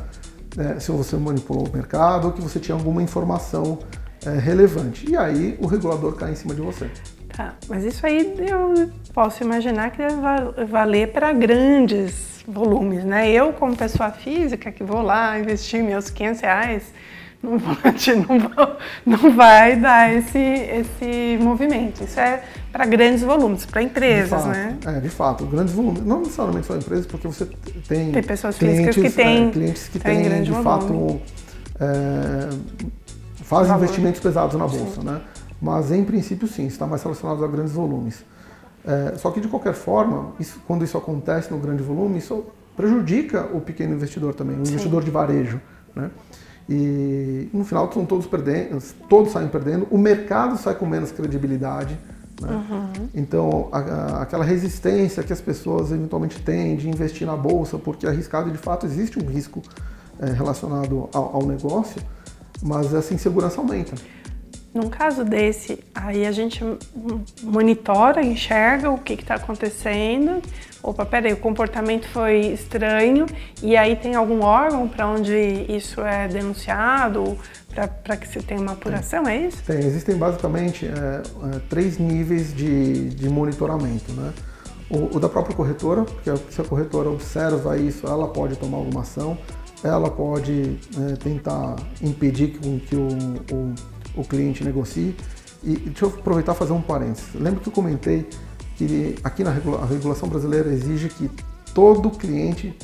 [0.58, 3.80] é, se você manipulou o mercado, ou que você tinha alguma informação
[4.26, 5.10] é, relevante.
[5.10, 6.92] E aí o regulador cai em cima de você.
[7.30, 10.16] Tá, mas isso aí eu posso imaginar que deve
[10.66, 13.30] valer para grandes volumes, né?
[13.30, 16.94] Eu, como pessoa física, que vou lá investir meus 500 reais,
[17.44, 17.76] não, vou,
[18.30, 22.04] não, vou, não vai dar esse, esse movimento.
[22.04, 24.78] Isso é para grandes volumes, para empresas, fato, né?
[24.86, 26.04] É, de fato, grandes volumes.
[26.04, 27.46] Não necessariamente só empresas, porque você
[27.88, 30.64] tem, tem pessoas clientes, físicas que têm, é, clientes que têm, de volume.
[30.64, 31.22] fato,
[31.80, 32.50] é,
[33.44, 35.06] fazem investimentos pesados na bolsa, sim.
[35.06, 35.22] né?
[35.62, 38.24] Mas, em princípio, sim, está mais relacionado a grandes volumes.
[38.88, 42.46] É, só que de qualquer forma, isso, quando isso acontece no grande volume, isso
[42.76, 44.72] prejudica o pequeno investidor também, o Sim.
[44.72, 45.60] investidor de varejo.
[45.94, 46.10] Né?
[46.70, 52.00] E no final são todos perdendo, todos saem perdendo, o mercado sai com menos credibilidade.
[52.42, 52.50] Né?
[52.50, 53.10] Uhum.
[53.14, 58.06] Então, a, a, aquela resistência que as pessoas eventualmente têm de investir na bolsa, porque
[58.06, 59.62] é arriscado, de fato, existe um risco
[60.20, 62.02] é, relacionado ao, ao negócio,
[62.62, 63.96] mas essa insegurança aumenta.
[64.78, 66.64] Num caso desse, aí a gente
[67.42, 70.40] monitora, enxerga o que está acontecendo.
[70.84, 73.26] Opa, peraí, o comportamento foi estranho.
[73.64, 75.34] E aí tem algum órgão para onde
[75.68, 77.36] isso é denunciado,
[78.04, 79.64] para que se tenha uma apuração, é isso?
[79.64, 84.14] Tem, existem basicamente é, é, três níveis de, de monitoramento.
[84.14, 84.32] Né?
[84.92, 89.02] O, o, da própria corretora, porque se a corretora observa isso, ela pode tomar alguma
[89.02, 89.36] ação,
[89.84, 93.08] ela pode é, tentar impedir que, que o,
[93.52, 93.74] o
[94.18, 95.16] o cliente negocie.
[95.64, 97.34] E deixa eu aproveitar e fazer um parênteses.
[97.34, 98.28] Lembra que eu comentei
[98.78, 101.30] que aqui na regula regulação brasileira exige que
[101.74, 102.78] todo cliente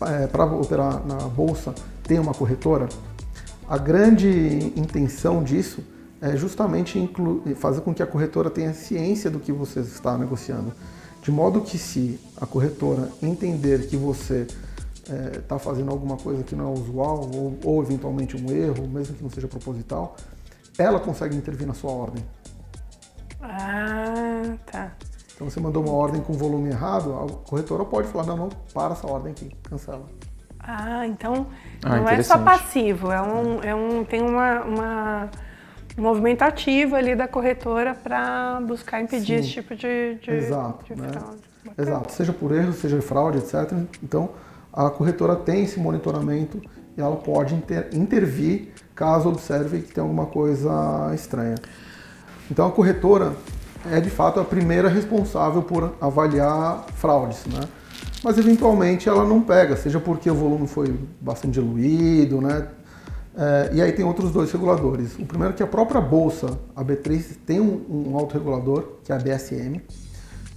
[0.00, 2.88] é, para operar na bolsa tenha uma corretora?
[3.68, 5.82] A grande intenção disso
[6.20, 7.10] é justamente
[7.56, 10.72] fazer com que a corretora tenha ciência do que você está negociando.
[11.22, 14.46] De modo que se a corretora entender que você
[15.06, 18.86] está é, tá fazendo alguma coisa que não é usual ou, ou eventualmente um erro,
[18.88, 20.16] mesmo que não seja proposital,
[20.78, 22.24] ela consegue intervir na sua ordem.
[23.40, 24.92] Ah, tá.
[25.34, 28.94] Então você mandou uma ordem com volume errado, a corretora pode falar, não, não, para
[28.94, 30.06] essa ordem aqui, cancela.
[30.58, 31.46] Ah, então
[31.84, 35.30] ah, não é só passivo, é um, é um, tem uma, uma
[35.96, 39.40] um movimento ativo ali da corretora para buscar impedir Sim.
[39.40, 41.08] esse tipo de, de, Exato, de né?
[41.08, 41.40] fraude.
[41.78, 43.72] Exato, seja por erro, seja fraude, etc.
[44.02, 44.30] Então
[44.72, 46.60] a corretora tem esse monitoramento
[46.96, 51.56] e ela pode inter, intervir caso observe que tem alguma coisa estranha.
[52.50, 53.34] Então a corretora
[53.90, 57.60] é de fato a primeira responsável por avaliar fraudes, né?
[58.24, 62.66] Mas eventualmente ela não pega, seja porque o volume foi bastante diluído, né?
[63.36, 65.14] É, e aí tem outros dois reguladores.
[65.18, 69.14] O primeiro é que a própria bolsa, a B3, tem um, um autorregulador, que é
[69.14, 69.82] a BSM.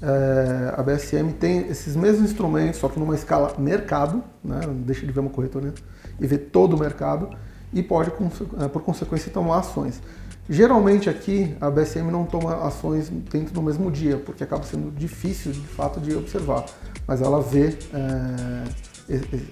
[0.02, 4.62] É, a BSM tem esses mesmos instrumentos, só que numa escala mercado, né?
[4.86, 5.74] deixa de ver uma corretora né?
[6.20, 7.30] E ver todo o mercado
[7.72, 10.02] e pode, eh, por consequência, tomar ações.
[10.50, 15.52] Geralmente aqui a BSM não toma ações dentro do mesmo dia, porque acaba sendo difícil
[15.52, 16.66] de fato de observar,
[17.06, 18.64] mas ela vê é,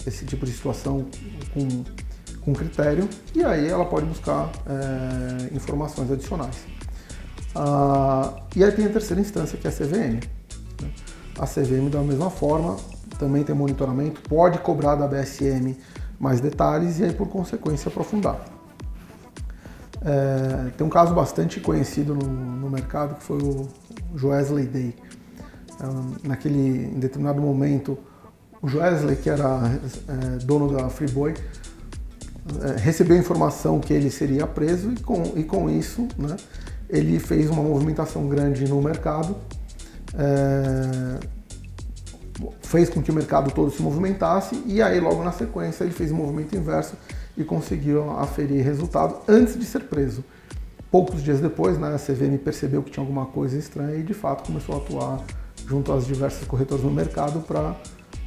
[0.07, 1.05] esse tipo de situação
[1.53, 1.83] com,
[2.41, 6.65] com critério e aí ela pode buscar é, informações adicionais.
[7.53, 10.19] Ah, e aí tem a terceira instância que é a CVM.
[10.81, 10.89] Né?
[11.37, 12.75] A CVM da mesma forma
[13.19, 15.75] também tem monitoramento, pode cobrar da BSM
[16.19, 18.39] mais detalhes e aí por consequência aprofundar.
[20.01, 23.67] É, tem um caso bastante conhecido no, no, mercado que foi o
[24.15, 24.95] Joesley Day.
[25.79, 27.97] É, naquele em determinado momento,
[28.61, 31.33] o Joesley, que era é, dono da Freeboy,
[32.61, 36.37] é, recebeu a informação que ele seria preso e com, e com isso né,
[36.89, 39.35] ele fez uma movimentação grande no mercado
[40.13, 41.19] é,
[42.61, 46.11] fez com que o mercado todo se movimentasse e aí logo na sequência ele fez
[46.11, 46.95] o um movimento inverso
[47.35, 50.23] e conseguiu aferir resultado antes de ser preso.
[50.89, 54.47] Poucos dias depois, né, a CVM percebeu que tinha alguma coisa estranha e de fato
[54.47, 55.23] começou a atuar
[55.67, 57.75] junto às diversas corretoras no mercado para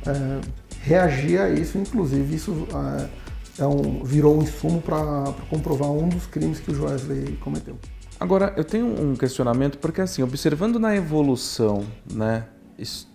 [0.06, 0.40] é,
[0.82, 1.78] reagir a isso.
[1.78, 2.66] Inclusive, isso
[3.58, 7.78] é, é um, virou um insumo para comprovar um dos crimes que o Joesley cometeu.
[8.18, 12.44] Agora, eu tenho um questionamento, porque assim, observando na evolução né,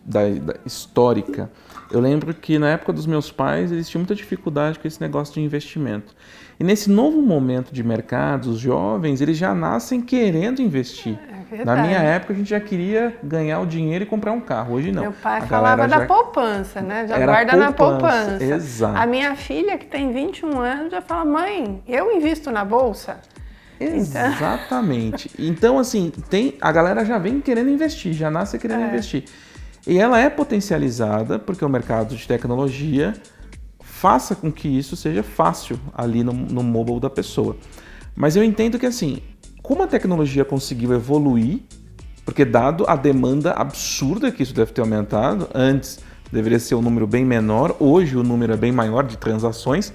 [0.05, 1.49] da, da, histórica,
[1.91, 5.33] eu lembro que na época dos meus pais eles tinham muita dificuldade com esse negócio
[5.33, 6.15] de investimento.
[6.59, 11.19] E nesse novo momento de mercado, os jovens eles já nascem querendo investir.
[11.51, 14.75] É na minha época a gente já queria ganhar o dinheiro e comprar um carro.
[14.75, 15.03] Hoje não.
[15.03, 17.07] Meu pai a falava da poupança, né?
[17.07, 18.43] Já guarda poupança, na poupança.
[18.43, 18.97] Exato.
[18.97, 23.17] A minha filha que tem 21 anos já fala: "Mãe, eu invisto na bolsa".
[23.79, 25.29] Então Exatamente.
[25.37, 28.87] Então, assim, tem a galera já vem querendo investir, já nasce querendo é.
[28.87, 29.25] investir.
[29.87, 33.13] E ela é potencializada porque o mercado de tecnologia
[33.79, 37.55] faça com que isso seja fácil ali no, no mobile da pessoa.
[38.15, 39.19] Mas eu entendo que assim,
[39.61, 41.59] como a tecnologia conseguiu evoluir,
[42.25, 45.99] porque dado a demanda absurda que isso deve ter aumentado, antes
[46.31, 49.93] deveria ser um número bem menor, hoje o número é bem maior de transações.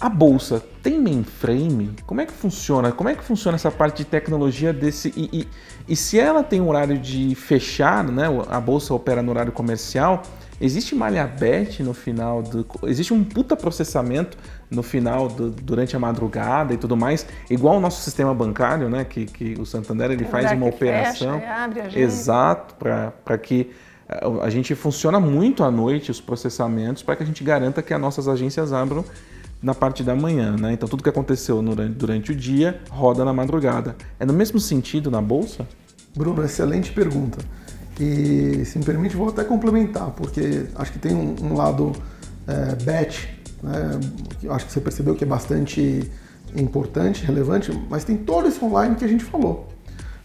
[0.00, 1.90] A bolsa tem mainframe?
[2.06, 2.92] Como é que funciona?
[2.92, 5.48] Como é que funciona essa parte de tecnologia desse e, e
[5.88, 10.22] e se ela tem um horário de fechar, né, a bolsa opera no horário comercial,
[10.60, 12.66] existe malha bet no final do.
[12.84, 14.36] Existe um puta processamento
[14.70, 19.02] no final do, durante a madrugada e tudo mais, igual o nosso sistema bancário, né?
[19.02, 21.40] Que, que o Santander ele faz uma operação.
[21.40, 23.70] Fecha, abre, exato, para que
[24.42, 28.00] a gente funciona muito à noite os processamentos para que a gente garanta que as
[28.00, 29.04] nossas agências abram
[29.60, 30.72] na parte da manhã, né?
[30.72, 33.96] Então tudo que aconteceu durante, o dia roda na madrugada.
[34.18, 35.66] É no mesmo sentido na bolsa?
[36.16, 37.38] Bruno, excelente pergunta.
[38.00, 41.92] E se me permite, vou até complementar, porque acho que tem um, um lado
[42.46, 43.26] é, batch,
[43.62, 43.98] né,
[44.50, 46.08] acho que você percebeu que é bastante
[46.54, 49.68] importante, relevante, mas tem todo esse online que a gente falou.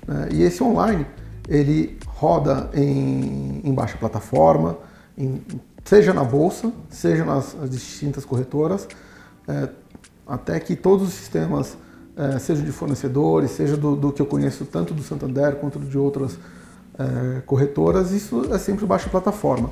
[0.08, 1.06] Né, e esse online,
[1.50, 4.78] ele roda em, em baixa plataforma,
[5.18, 5.42] em,
[5.84, 8.88] seja na bolsa, seja nas distintas corretoras,
[9.48, 9.70] é,
[10.28, 11.78] até que todos os sistemas,
[12.16, 15.98] é, sejam de fornecedores, seja do, do, que eu conheço tanto do Santander quanto de
[15.98, 16.38] outras
[16.98, 19.70] é, corretoras, isso é sempre baixa plataforma.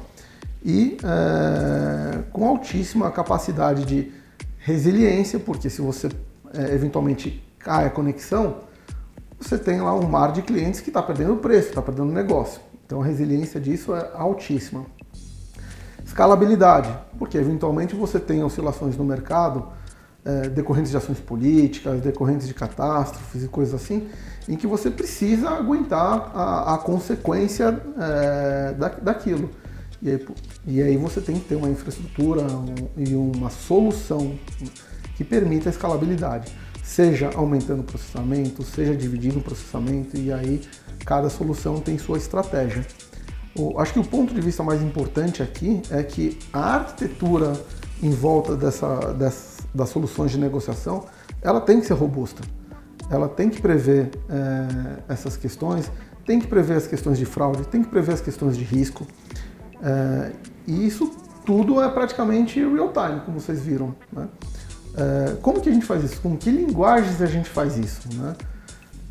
[0.63, 4.11] E é, com altíssima capacidade de
[4.59, 6.09] resiliência, porque se você
[6.53, 8.57] é, eventualmente cai a conexão,
[9.39, 12.61] você tem lá um mar de clientes que está perdendo preço, está perdendo negócio.
[12.85, 14.85] Então a resiliência disso é altíssima.
[16.11, 19.69] Escalabilidade, porque eventualmente você tem oscilações no mercado
[20.25, 24.09] é, decorrentes de ações políticas, decorrentes de catástrofes e coisas assim,
[24.49, 29.51] em que você precisa aguentar a, a consequência é, da, daquilo.
[30.01, 30.27] E aí,
[30.65, 34.37] e aí, você tem que ter uma infraestrutura um, e uma solução
[35.15, 36.51] que permita a escalabilidade,
[36.83, 40.61] seja aumentando o processamento, seja dividindo o processamento, e aí
[41.05, 42.85] cada solução tem sua estratégia.
[43.55, 47.53] O, acho que o ponto de vista mais importante aqui é que a arquitetura
[48.01, 51.05] em volta dessa, dessa, das soluções de negociação,
[51.41, 52.41] ela tem que ser robusta
[53.11, 55.91] ela tem que prever é, essas questões,
[56.25, 59.05] tem que prever as questões de fraude, tem que prever as questões de risco.
[59.83, 60.31] É,
[60.65, 61.11] e isso
[61.45, 63.93] tudo é praticamente real time, como vocês viram.
[64.13, 64.27] Né?
[64.95, 66.21] É, como que a gente faz isso?
[66.21, 68.07] Com que linguagens a gente faz isso?
[68.15, 68.33] Né?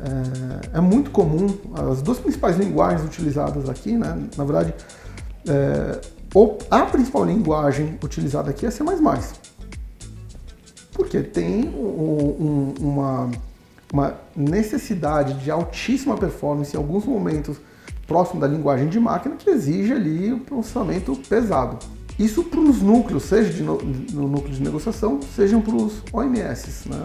[0.03, 1.47] É, é, muito comum,
[1.89, 4.17] as duas principais linguagens utilizadas aqui, né?
[4.35, 4.73] na verdade,
[6.69, 8.83] a principal linguagem utilizada aqui é C++.
[10.93, 11.73] Porque tem um,
[12.39, 13.29] um, uma
[13.91, 17.57] uma necessidade de altíssima performance em alguns momentos
[18.07, 21.77] próximo da linguagem de máquina que exige ali um processamento pesado.
[22.19, 26.89] Isso para os núcleos, seja de no, no, núcleo de negociação, sejam para os OMS,
[26.89, 26.97] né,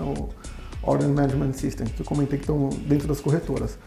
[0.86, 3.78] Order Management System, que eu comentei que estão dentro das corretoras.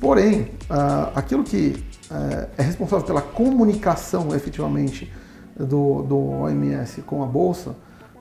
[0.00, 5.10] Porém, uh, aquilo que uh, é responsável pela comunicação efetivamente
[5.56, 7.74] do, do OMS com a bolsa,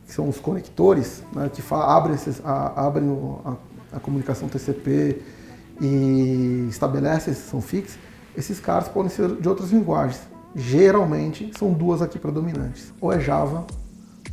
[0.06, 5.22] que são os conectores, né, que abrem, esses, a, a, a comunicação TCP
[5.82, 8.00] e estabelece a exceção fixa,
[8.36, 10.22] esses caras podem ser de outras linguagens.
[10.56, 13.68] Geralmente são duas aqui predominantes, ou é Java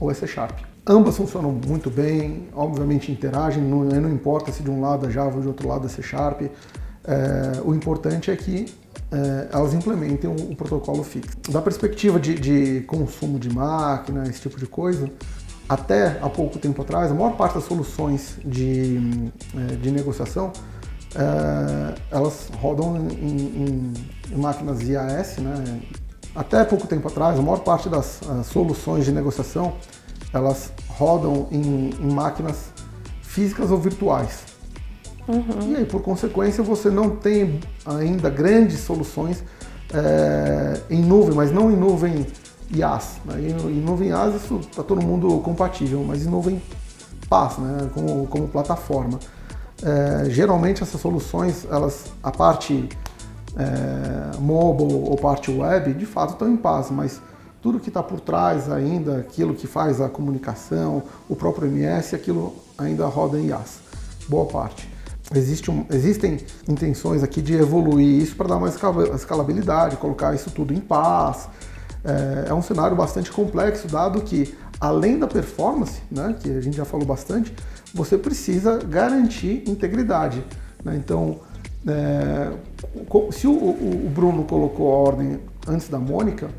[0.01, 0.74] ou é C Sharp.
[0.87, 5.37] Ambas funcionam muito bem, obviamente interagem, não, não importa se de um lado é Java
[5.37, 6.43] ou de outro lado é C Sharp.
[6.43, 8.67] É, o importante é que
[9.11, 11.37] é, elas implementem o, o, protocolo fixo.
[11.51, 15.11] Da perspectiva de, de consumo de máquina, esse tipo de coisa,
[15.67, 20.53] até há pouco tempo atrás, a maior parte das soluções de, eh, de negociação
[21.15, 23.93] é, elas rodam em, em,
[24.33, 25.81] em, máquinas IAS, né?
[26.35, 29.75] Até pouco tempo atrás, a maior parte das soluções de negociação
[30.35, 32.73] elas rodam em, em máquinas
[33.23, 34.45] físicas ou virtuais.
[35.27, 35.73] Uhum.
[35.73, 39.43] E aí, por consequência, você não tem ainda grandes soluções
[39.93, 42.27] é, em nuvem, mas não em nuvem
[42.75, 43.21] IaaS.
[43.25, 43.49] Né?
[43.49, 46.61] Em, nuvem IaaS isso está todo mundo compatível, mas em nuvem
[47.29, 47.89] PaaS, né?
[47.95, 49.19] como, como plataforma.
[49.83, 52.89] É, geralmente essas soluções, elas, a parte
[53.57, 57.21] é, mobile ou parte web, de fato estão em PaaS, mas
[57.65, 62.55] tudo que está por trás ainda, aquilo que faz a comunicação, o próprio MS, aquilo
[62.77, 63.79] ainda roda em IaaS,
[64.29, 64.87] boa parte.
[65.35, 68.77] Existe um, existem intenções aqui de evoluir isso para dar mais
[69.15, 71.49] escalabilidade, colocar isso tudo em paz,
[72.05, 76.77] é, é um cenário bastante complexo, dado que, além da performance, né, que a gente
[76.77, 77.51] já falou bastante,
[77.95, 80.45] você precisa garantir integridade.
[80.85, 80.97] Né?
[81.03, 81.41] Então,
[81.89, 82.53] é,
[83.33, 86.51] se o, o, Bruno colocou a ordem antes da Mônica,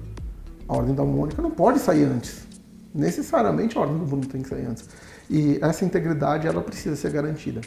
[0.67, 2.45] a ordem da Mônica não pode sair antes.
[2.93, 4.87] Necessariamente a ordem do Bruno tem que sair antes.
[5.29, 7.61] E essa integridade ela precisa ser garantida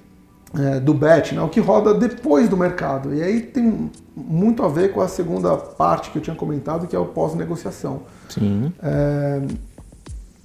[0.54, 3.14] é, do bet, né, o que roda depois do mercado.
[3.14, 6.96] E aí tem muito a ver com a segunda parte que eu tinha comentado, que
[6.96, 8.02] é o pós-negociação.
[8.28, 8.72] Sim.
[8.82, 9.42] É,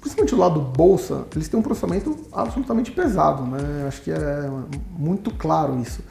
[0.01, 3.85] principalmente o lado bolsa, eles têm um processamento absolutamente pesado, né?
[3.87, 4.49] Acho que é
[4.97, 6.01] muito claro isso.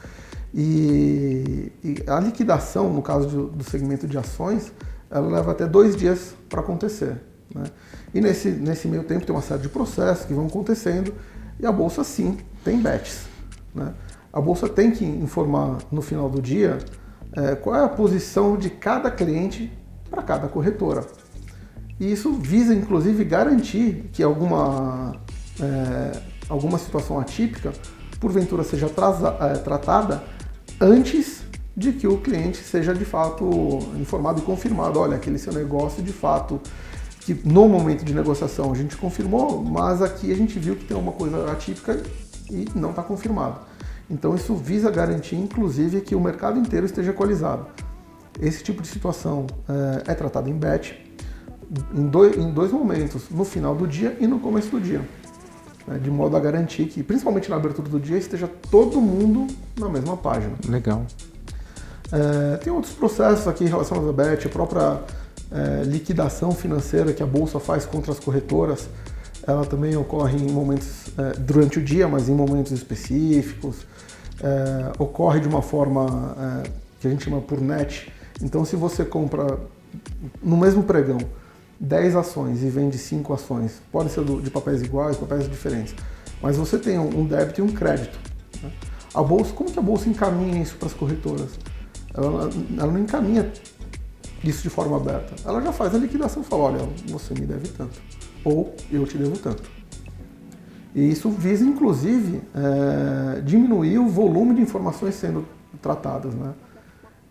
[0.55, 4.73] E, e a liquidação, no caso de, do segmento de ações,
[5.13, 7.21] ela leva até dois dias para acontecer.
[7.55, 7.65] Né?
[8.15, 11.15] E nesse, nesse meio tempo tem uma série de processos que vão acontecendo
[11.61, 13.27] e a bolsa sim tem bets.
[13.75, 13.93] Né?
[14.33, 16.79] A bolsa tem que informar no final do dia
[17.35, 19.71] é, qual é a posição de cada cliente
[20.11, 21.05] para cada corretora.
[22.01, 25.15] E isso visa, inclusive, garantir que alguma,
[25.61, 27.73] é, alguma situação atípica,
[28.19, 30.23] porventura, seja é, tratada
[30.81, 31.42] antes
[31.77, 33.49] de que o cliente seja de fato
[33.99, 36.61] informado e confirmado, olha, aquele seu negócio de fato
[37.21, 40.97] que no momento de negociação a gente confirmou, mas aqui a gente viu que tem
[40.97, 42.03] uma coisa atípica
[42.51, 43.61] e não está confirmado.
[44.11, 47.67] Então isso visa garantir, inclusive, que o mercado inteiro esteja equalizado.
[48.41, 49.47] Esse tipo de situação
[50.07, 50.93] é, é tratado em batch
[51.95, 55.01] em dois, em dois momentos, no final do dia e no começo do dia,
[55.87, 59.47] né, de modo a garantir que, principalmente na abertura do dia, esteja todo mundo
[59.79, 60.53] na mesma página.
[60.69, 61.07] Legal.
[62.13, 65.01] É, tem outros processos aqui relacionados à BET, a própria
[65.51, 68.89] é, liquidação financeira que a Bolsa faz contra as corretoras,
[69.47, 73.87] ela também ocorre em momentos, é, durante o dia, mas em momentos específicos.
[74.43, 76.37] É, ocorre de uma forma
[76.67, 78.13] é, que a gente chama por net.
[78.41, 79.59] Então, se você compra
[80.43, 81.19] no mesmo pregão
[81.79, 85.95] 10 ações e vende 5 ações, pode ser de papéis iguais, papéis diferentes,
[86.41, 88.19] mas você tem um débito e um crédito.
[88.63, 88.71] Né?
[89.15, 91.51] A bolsa, como que a bolsa encaminha isso para as corretoras?
[92.15, 93.51] Ela, ela não encaminha
[94.45, 95.35] isso de forma aberta.
[95.45, 98.01] Ela já faz a liquidação e fala, olha, você me deve tanto,
[98.45, 99.63] ou eu te devo tanto.
[100.95, 105.47] E isso visa, inclusive, é, diminuir o volume de informações sendo
[105.81, 106.35] tratadas.
[106.35, 106.53] Né?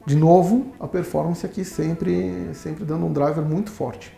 [0.05, 4.17] De novo, a performance aqui sempre, sempre dando um driver muito forte.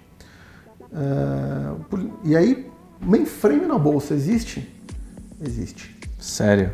[0.94, 4.74] É, por, e aí, mainframe na bolsa existe?
[5.42, 5.94] Existe.
[6.18, 6.72] Sério?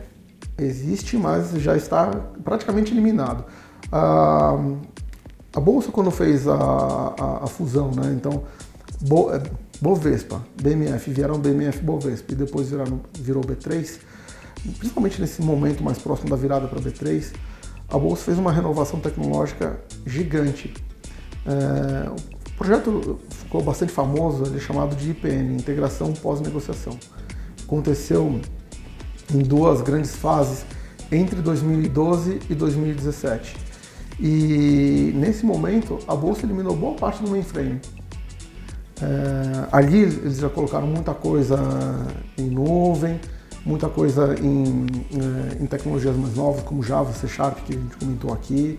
[0.56, 2.12] Existe, mas já está
[2.44, 3.46] praticamente eliminado.
[3.92, 4.58] A,
[5.56, 8.14] a bolsa, quando fez a, a, a fusão, né?
[8.16, 8.44] então,
[9.02, 9.42] Bo, é,
[9.82, 13.98] Bovespa, BMF, vieram BMF Bovespa e depois viraram, virou B3,
[14.78, 17.34] principalmente nesse momento mais próximo da virada para B3,
[17.88, 20.74] a bolsa fez uma renovação tecnológica gigante.
[21.46, 27.00] É, o projeto ficou bastante famoso, ele é chamado de IPN, Integração Pós-Negociação.
[27.64, 28.42] Aconteceu
[29.34, 30.66] em duas grandes fases
[31.12, 33.69] entre 2012 e 2017.
[34.20, 37.80] E nesse momento a bolsa eliminou boa parte do mainframe.
[39.02, 41.58] É, ali eles já colocaram muita coisa
[42.38, 43.20] em nuvem,
[43.66, 47.96] muita coisa em, é, em tecnologias mais novas, como Java, C Sharp, que a gente
[47.96, 48.78] comentou aqui.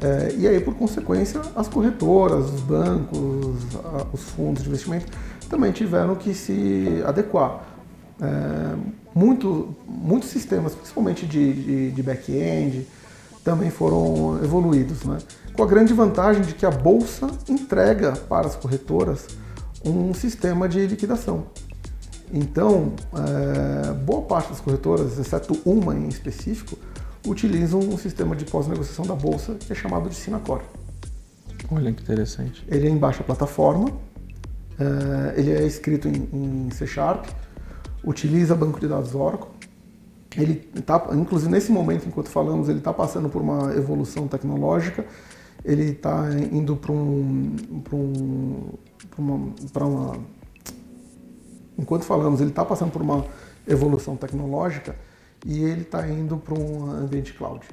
[0.00, 3.56] É, e aí, por consequência, as corretoras, os bancos,
[4.12, 5.06] os fundos de investimento
[5.50, 7.64] também tiveram que se adequar.
[8.20, 8.76] É,
[9.12, 12.86] muito, muitos sistemas, principalmente de, de, de back-end,
[13.48, 15.16] também foram evoluídos, né?
[15.54, 19.26] com a grande vantagem de que a bolsa entrega para as corretoras
[19.82, 21.46] um sistema de liquidação.
[22.30, 26.76] Então, é, boa parte das corretoras, exceto uma em específico,
[27.26, 30.60] utilizam um sistema de pós-negociação da bolsa que é chamado de Sinacor.
[31.70, 32.62] Olha que interessante.
[32.68, 33.90] Ele é em baixa plataforma,
[34.78, 37.24] é, ele é escrito em, em, C Sharp,
[38.04, 39.48] utiliza banco de dados Oracle.
[40.38, 45.04] Ele tá, inclusive nesse momento, enquanto falamos, ele está passando por uma evolução tecnológica.
[45.64, 47.56] Ele está indo para um,
[47.92, 48.72] um,
[49.18, 50.16] uma, uma,
[51.76, 53.26] enquanto falamos, ele está passando por uma
[53.66, 54.94] evolução tecnológica
[55.44, 57.66] e ele está indo para um ambiente cloud.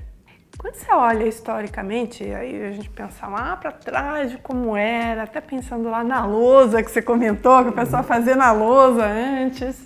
[0.58, 5.40] Quando você olha historicamente, aí a gente pensa lá para trás de como era, até
[5.40, 8.08] pensando lá na lousa que você comentou, que o pessoal uhum.
[8.08, 9.86] fazia na lousa antes.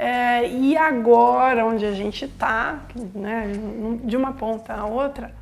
[0.00, 2.84] É, e agora, onde a gente está,
[3.14, 3.50] né,
[4.04, 5.34] de uma ponta a outra,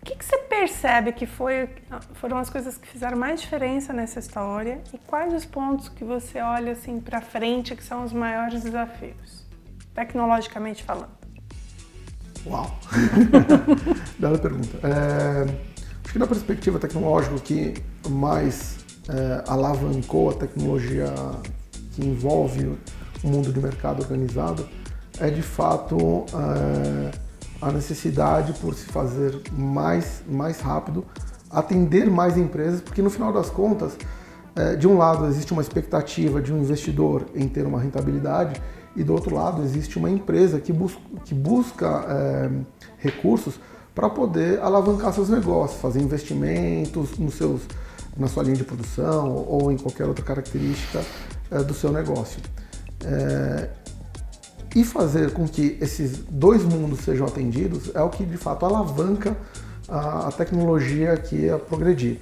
[0.00, 1.68] o que, que você percebe que foi,
[2.14, 6.40] foram as coisas que fizeram mais diferença nessa história e quais os pontos que você
[6.40, 9.42] olha assim para frente que são os maiores desafios?
[9.94, 11.10] tecnologicamente falando?
[12.46, 12.78] Uau!
[14.18, 14.78] Bela pergunta.
[14.82, 15.42] É,
[16.04, 17.74] acho que na perspectiva tecnológica, o que
[18.08, 21.12] mais é, alavancou a tecnologia
[21.92, 22.76] que envolve
[23.26, 24.66] mundo de mercado organizado
[25.20, 27.10] é de fato é,
[27.60, 31.04] a necessidade por se fazer mais, mais rápido,
[31.50, 33.96] atender mais empresas, porque no final das contas,
[34.56, 38.60] é, de um lado existe uma expectativa de um investidor em ter uma rentabilidade
[38.96, 42.50] e do outro lado existe uma empresa que, bus que busca é,
[42.98, 43.58] recursos
[43.94, 47.62] para poder alavancar seus negócios, fazer investimentos nos seus,
[48.16, 51.02] na sua linha de produção ou em qualquer outra característica
[51.66, 52.40] do seu negócio.
[53.04, 53.68] É,
[54.74, 59.36] e fazer com que esses dois mundos sejam atendidos é o que de fato alavanca
[59.88, 62.18] a, a tecnologia aqui a progredir,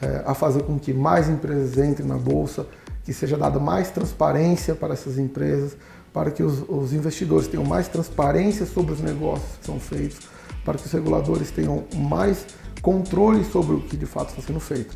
[0.00, 2.66] é, a fazer com que mais empresas entrem na bolsa,
[3.04, 5.76] que seja dada mais transparência para essas empresas,
[6.12, 10.18] para que os, os, investidores tenham mais transparência sobre os negócios que são feitos,
[10.64, 12.44] para que os reguladores tenham mais
[12.82, 14.94] controle sobre o que de fato está sendo feito.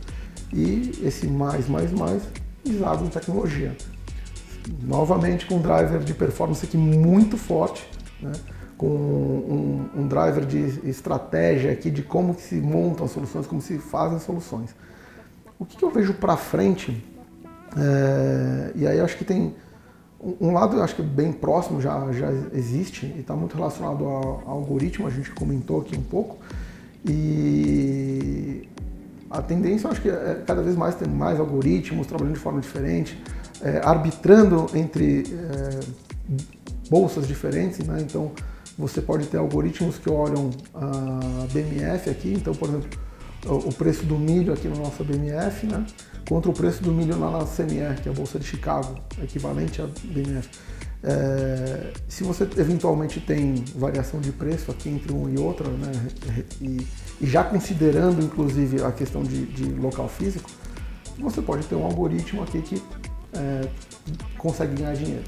[0.52, 2.22] E esse mais, mais, mais,
[2.68, 3.74] usado em tecnologia.
[4.82, 7.88] Novamente com um driver de performance aqui muito forte,
[8.20, 8.32] né?
[8.76, 13.78] com um, um, driver de estratégia aqui de como se montam as soluções, como se
[13.78, 14.74] fazem as soluções.
[15.58, 17.04] O que, que eu vejo para frente,
[17.76, 19.54] é, e aí acho que tem
[20.40, 25.06] um lado acho que bem próximo já, já existe e está muito relacionado ao, algoritmo,
[25.06, 26.38] a gente comentou aqui um pouco,
[27.04, 28.68] e
[29.28, 33.20] a tendência, acho que é cada vez mais ter mais algoritmos trabalhando de forma diferente,
[33.62, 35.80] é, arbitrando entre é,
[36.90, 37.98] bolsas diferentes, né?
[38.00, 38.32] Então
[38.76, 42.90] você pode ter algoritmos que olham a BMF aqui, então por exemplo
[43.44, 45.84] o preço do milho aqui na nossa BMF, né?
[46.28, 49.82] Contra o preço do milho lá na CMR, que é a bolsa de Chicago, equivalente
[49.82, 50.48] à BMF.
[51.04, 55.90] É, se você eventualmente tem variação de preço aqui entre um e outro, né,
[56.60, 56.86] e,
[57.20, 60.48] e já considerando inclusive a questão de, de, local físico,
[61.18, 62.80] você pode ter um algoritmo aqui que
[63.34, 63.68] é,
[64.38, 65.24] consegue ganhar dinheiro.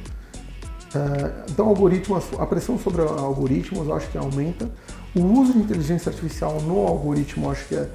[0.94, 4.70] É, então, algoritmos, a pressão sobre algoritmos eu acho que aumenta.
[5.14, 7.88] O uso de inteligência artificial no algoritmo, acho que é,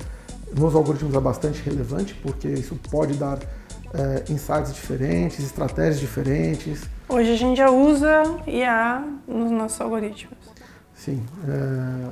[0.57, 3.39] nos algoritmos é bastante relevante, porque isso pode dar
[3.93, 6.82] é, insights diferentes, estratégias diferentes.
[7.07, 10.38] Hoje a gente já usa IA nos nossos algoritmos.
[10.93, 12.10] Sim, é,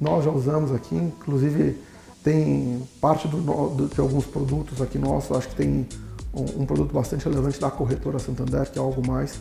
[0.00, 1.76] nós já usamos aqui, inclusive
[2.22, 5.86] tem parte do, do, de alguns produtos aqui nossos, acho que tem
[6.34, 9.40] um, um, produto bastante relevante da corretora Santander, que é algo mais.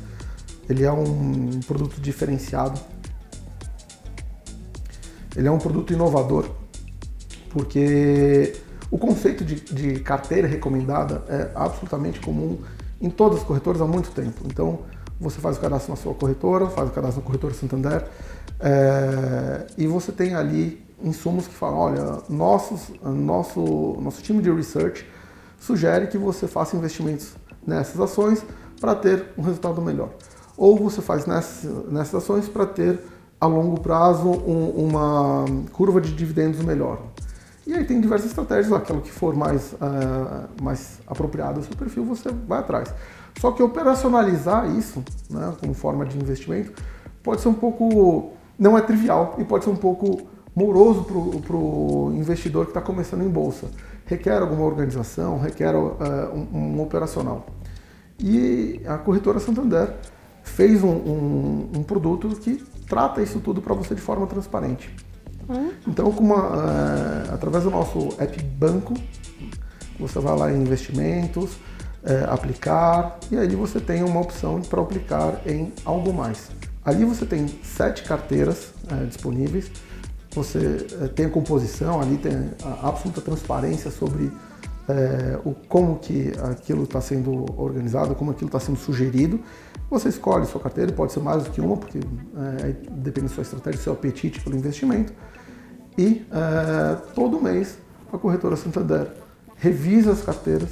[0.69, 2.79] Ele é um produto diferenciado.
[5.35, 6.49] Ele é um produto inovador,
[7.51, 8.55] porque
[8.91, 12.57] o conceito de, de, carteira recomendada é absolutamente comum
[12.99, 14.41] em todas as corretoras há muito tempo.
[14.45, 14.79] Então,
[15.19, 18.07] você faz o cadastro na sua corretora, faz o cadastro na corretora Santander,
[18.59, 25.05] é, e você tem ali insumos que falam, olha, nossos, nosso, nosso time de research
[25.59, 27.33] sugere que você faça investimentos
[27.65, 28.43] nessas ações
[28.79, 30.09] para ter um resultado melhor.
[30.57, 32.99] Ou você faz nessas, nessas ações para ter
[33.39, 36.99] a longo prazo um, uma curva de dividendos melhor.
[37.65, 42.03] E aí tem diversas estratégias, aquilo que for mais, uh, mais apropriado ao seu perfil,
[42.03, 42.93] você vai atrás.
[43.39, 46.73] Só que operacionalizar isso, né, como forma de investimento,
[47.21, 52.11] pode ser um pouco, não é trivial e pode ser um pouco moroso para o
[52.15, 53.67] investidor que está começando em bolsa.
[54.09, 57.45] Requer alguma organização, requer uh, um, um, operacional.
[58.19, 59.93] E a corretora Santander
[60.41, 62.55] fez um, um, um produto que
[62.87, 64.89] trata isso tudo para você de forma transparente.
[65.87, 68.95] Então, uma, é, através do nosso app banco,
[69.99, 71.57] você vai lá em investimentos,
[72.03, 76.49] é, aplicar, e aí você tem uma opção para aplicar em algo mais.
[76.83, 78.73] Ali você tem sete carteiras
[79.07, 79.71] disponíveis,
[80.31, 84.31] você é, tem a composição, ali tem a absoluta transparência sobre
[84.87, 89.39] é, o, como que aquilo está sendo organizado, como aquilo está sendo sugerido.
[89.89, 93.41] Você escolhe sua carteira, pode ser mais do que uma, porque é, depende da sua
[93.41, 95.13] estratégia, do seu apetite pelo investimento.
[95.97, 97.77] E é, todo mês
[98.11, 99.11] a corretora Santander
[99.55, 100.69] revisa as carteiras,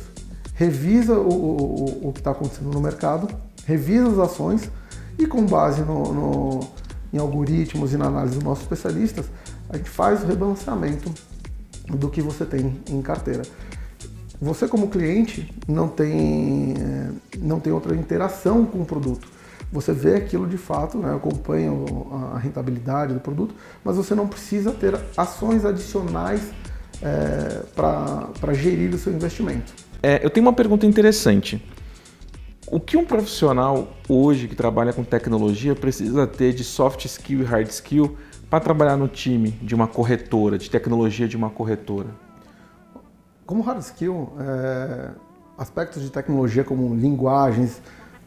[0.54, 3.28] revisa o, o, o que está acontecendo no mercado,
[3.66, 4.72] revisa as ações
[5.20, 6.60] e com base no, no,
[7.12, 9.26] em algoritmos e na análise dos nossos especialistas,
[9.70, 11.12] a gente faz o rebalanceamento
[11.90, 13.44] do que você tem em carteira.
[14.40, 17.10] Você como cliente não tem, é,
[17.40, 19.38] não tem outra interação com o produto
[19.72, 21.72] você vê aquilo de fato, né, acompanha
[22.34, 23.54] a rentabilidade do produto,
[23.84, 26.42] mas você não precisa ter ações adicionais
[27.02, 29.74] é, para gerir o seu investimento.
[30.02, 31.62] É, eu tenho uma pergunta interessante.
[32.70, 37.44] O que um profissional hoje que trabalha com tecnologia precisa ter de soft skill e
[37.44, 38.18] hard skill
[38.50, 42.08] para trabalhar no time de uma corretora, de tecnologia de uma corretora?
[43.46, 45.10] Como hard skill, é,
[45.58, 47.82] aspectos de tecnologia como linguagens,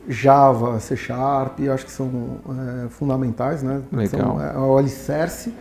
[0.09, 2.39] Java, C Sharp, acho que são
[2.85, 3.83] é, fundamentais, né?
[3.93, 4.39] Legal.
[4.39, 5.55] São, é, o alicerce.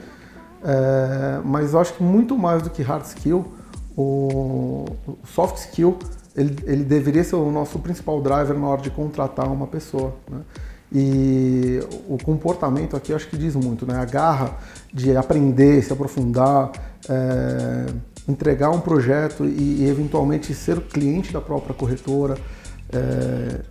[0.64, 3.46] É, mas acho que muito mais do que hard skill,
[3.96, 5.98] o, o soft skill,
[6.36, 10.14] ele, ele, deveria ser o nosso principal driver na hora de contratar uma pessoa.
[10.30, 10.40] Né?
[10.92, 13.96] E o comportamento aqui acho que diz muito, né?
[13.96, 14.58] A garra
[14.94, 16.72] de aprender, se aprofundar,
[17.08, 17.86] é,
[18.28, 22.38] entregar um projeto e, e, eventualmente ser cliente da própria corretora.
[22.92, 23.62] É,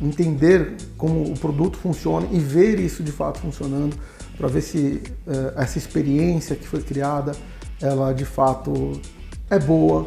[0.00, 3.96] entender como o produto funciona e ver isso de fato funcionando
[4.36, 7.32] para ver se uh, essa experiência que foi criada
[7.80, 9.00] ela de fato
[9.48, 10.06] é boa uh,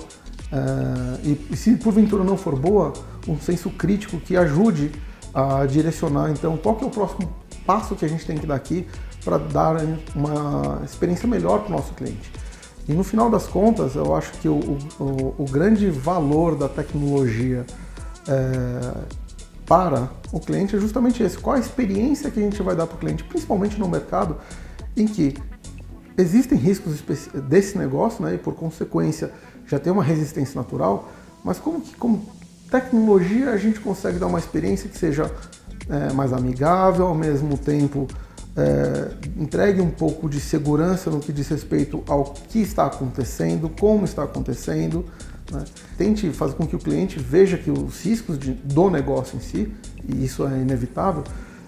[1.23, 2.93] e, e, se porventura não for boa
[3.27, 4.91] um senso crítico que ajude
[5.33, 7.29] a direcionar então qual que é o próximo
[7.65, 8.87] passo que a gente tem que dar aqui
[9.23, 9.77] para dar
[10.15, 12.31] uma experiência melhor para o nosso cliente?
[12.87, 14.59] E no final das contas eu acho que o,
[14.99, 17.65] o, o grande valor da tecnologia
[18.27, 19.19] é,
[19.65, 22.95] para o cliente é justamente esse: qual a experiência que a gente vai dar para
[22.95, 24.37] o cliente, principalmente no mercado
[24.97, 25.35] em que
[26.17, 27.01] existem riscos
[27.47, 29.31] desse negócio, né, e por consequência
[29.67, 31.09] já tem uma resistência natural,
[31.43, 32.25] mas como que como
[32.69, 35.31] tecnologia a gente consegue dar uma experiência que seja
[35.89, 38.07] é, mais amigável, ao mesmo tempo
[38.55, 44.05] é, entregue um pouco de segurança no que diz respeito ao que está acontecendo, como
[44.05, 45.05] está acontecendo.
[45.51, 45.63] Né?
[45.97, 49.73] Tente fazer com que o cliente veja que os riscos de, do negócio em si,
[50.07, 51.23] e isso é inevitável,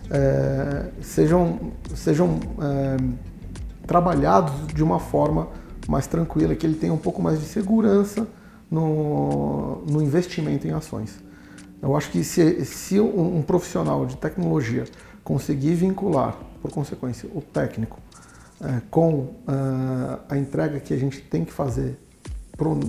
[0.10, 2.97] é, sejam, sejam é,
[3.88, 5.47] trabalhados de uma forma
[5.88, 8.28] mais tranquila, que ele tenha um pouco mais de segurança
[8.72, 11.19] no, no investimento em ações.
[11.82, 14.86] Eu acho que se, se um, um profissional de tecnologia
[15.24, 17.99] conseguir vincular, por consequência, o técnico
[18.61, 21.97] é, com uh, a entrega que a gente tem que fazer
[22.55, 22.80] para o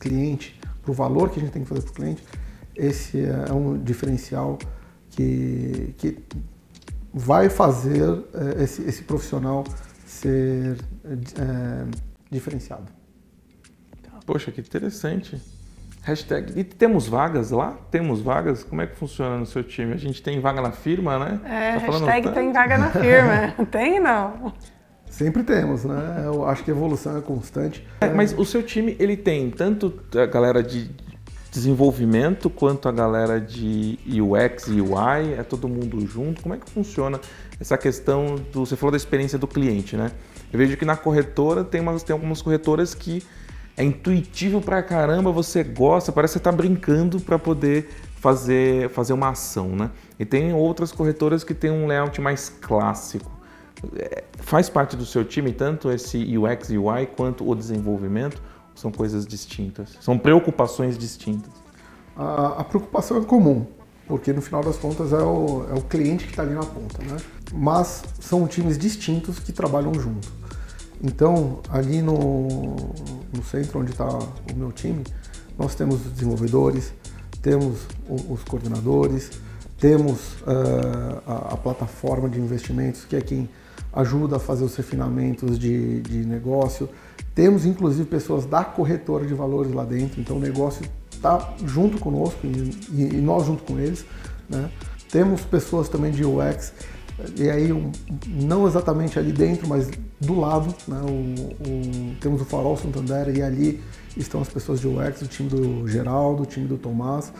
[0.00, 2.24] cliente, para o valor que a gente tem que fazer para o cliente,
[2.74, 4.58] esse é um diferencial
[5.10, 6.18] que, que
[7.12, 9.64] vai fazer é, esse, esse, profissional
[10.06, 11.84] ser é,
[12.30, 12.97] diferenciado.
[14.28, 15.40] Poxa, que interessante.
[16.02, 16.52] Hashtag.
[16.54, 17.78] E temos vagas lá?
[17.90, 18.62] Temos vagas?
[18.62, 19.94] Como é que funciona no seu time?
[19.94, 21.40] A gente tem vaga na firma, né?
[21.46, 23.54] É, tá hashtag tem vaga na firma.
[23.72, 24.52] tem não?
[25.08, 26.24] Sempre temos, né?
[26.26, 27.88] Eu acho que a evolução é constante.
[28.02, 30.90] É, mas o seu time, ele tem tanto a galera de
[31.50, 36.42] desenvolvimento quanto a galera de UX e UI, é todo mundo junto.
[36.42, 37.18] Como é que funciona
[37.58, 38.66] essa questão do...
[38.66, 40.10] Você falou da experiência do cliente, né?
[40.52, 43.22] Eu vejo que na corretora tem, umas, tem algumas corretoras que
[43.78, 49.12] é intuitivo pra caramba, você gosta, parece que você tá brincando para poder fazer, fazer
[49.12, 49.92] uma ação, né?
[50.18, 53.30] E tem outras corretoras que tem um layout mais clássico.
[53.94, 58.42] É, faz parte do seu time tanto esse UX e UI quanto o desenvolvimento?
[58.74, 59.96] São coisas distintas?
[60.00, 61.52] São preocupações distintas?
[62.16, 63.64] A, a preocupação é comum,
[64.08, 67.00] porque no final das contas é o, é o cliente que está ali na ponta,
[67.04, 67.16] né?
[67.54, 70.37] Mas são times distintos que trabalham junto.
[71.02, 72.46] Então, ali no,
[73.32, 75.04] no centro onde está o meu time,
[75.58, 76.92] nós temos os desenvolvedores,
[77.40, 77.78] temos
[78.08, 79.30] os coordenadores,
[79.78, 83.48] temos uh, a, a, plataforma de investimentos, que é quem
[83.92, 86.88] ajuda a fazer os refinamentos de, de negócio.
[87.34, 92.40] Temos, inclusive, pessoas da corretora de valores lá dentro, então o negócio está junto conosco
[92.44, 94.04] e, e, nós junto com eles.
[94.48, 94.68] Né?
[95.10, 96.72] Temos pessoas também de UX
[97.36, 97.90] e aí um,
[98.26, 99.88] não exatamente ali dentro, mas
[100.20, 103.80] do lado, né, o, o, temos o Farol Santander e ali
[104.16, 107.32] estão as pessoas de UX, o time do Geraldo, o time do Tomás,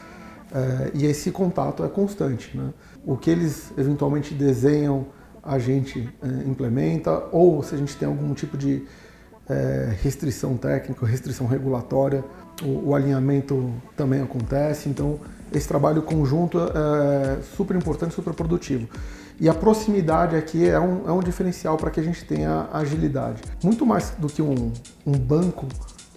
[0.52, 2.56] é, e esse contato é constante.
[2.56, 2.72] Né?
[3.04, 5.06] O que eles eventualmente desenham,
[5.42, 8.84] a gente é, implementa, ou se a gente tem algum tipo de
[9.48, 12.24] é, restrição técnica, restrição regulatória,
[12.62, 15.18] o, o alinhamento também acontece, então
[15.52, 18.86] esse trabalho conjunto é super importante, super produtivo.
[19.40, 23.42] E a proximidade aqui é um, é um diferencial para que a gente tenha agilidade.
[23.62, 24.72] Muito mais do que um,
[25.06, 25.66] um banco,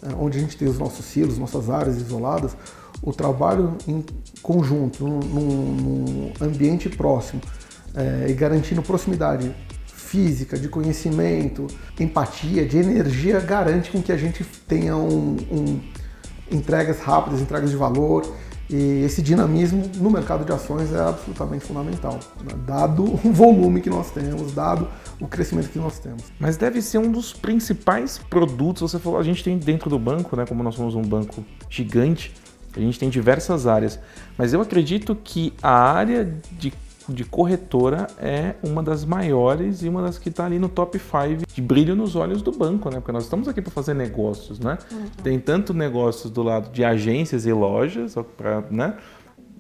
[0.02, 2.58] é, onde a gente tem os nossos silos, nossas áreas isoladas,
[3.04, 4.04] o trabalho em
[4.42, 7.42] conjunto, num, num ambiente próximo
[7.96, 9.56] é, e garantindo proximidade
[9.86, 11.68] física, de conhecimento,
[12.00, 15.82] empatia, de energia, garante com que a gente tenha um, um
[16.52, 18.26] entregas rápidas, entregas de valor
[18.72, 22.54] e esse dinamismo no mercado de ações é absolutamente fundamental, né?
[22.66, 24.88] dado o volume que nós temos, dado
[25.20, 26.24] o crescimento que nós temos.
[26.40, 28.90] Mas deve ser um dos principais produtos.
[28.90, 30.46] Você falou, a gente tem dentro do banco, né?
[30.46, 32.34] Como nós somos um banco gigante,
[32.76, 34.00] a gente tem diversas áreas.
[34.38, 36.72] Mas eu acredito que a área de
[37.10, 41.44] de corretora é uma das maiores e uma das que está ali no top 5
[41.54, 42.98] de brilho nos olhos do banco, né?
[42.98, 44.78] Porque nós estamos aqui para fazer negócios, né?
[44.92, 45.06] Uhum.
[45.24, 48.96] Tem tanto negócios do lado de agências e lojas, pra, né?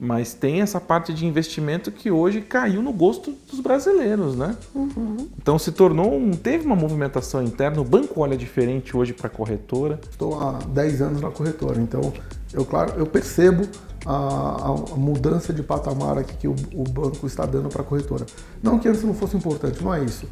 [0.04, 4.58] Mas tem essa parte de investimento que hoje caiu no gosto dos brasileiros, né?
[4.74, 5.30] Uhum.
[5.38, 7.80] Então se tornou um, teve uma movimentação interna.
[7.80, 10.00] O banco olha diferente hoje para a corretora.
[10.10, 12.12] Estou há 10 anos na corretora, então
[12.52, 13.68] eu claro eu percebo
[14.04, 18.26] a, a, mudança de patamar aqui que o, o banco está dando para a corretora.
[18.64, 20.28] Não que antes não fosse importante, não é isso.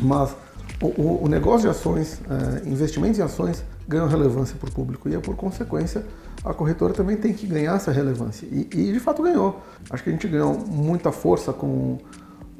[0.00, 0.34] Mas
[0.80, 5.18] o, o negócio de ações, é, investimentos em ações, ganham relevância para o público e,
[5.18, 6.02] por consequência,
[6.44, 8.46] a corretora também tem que ganhar essa relevância.
[8.46, 9.62] E, e, de fato ganhou.
[9.88, 11.98] Acho que a gente ganhou muita força com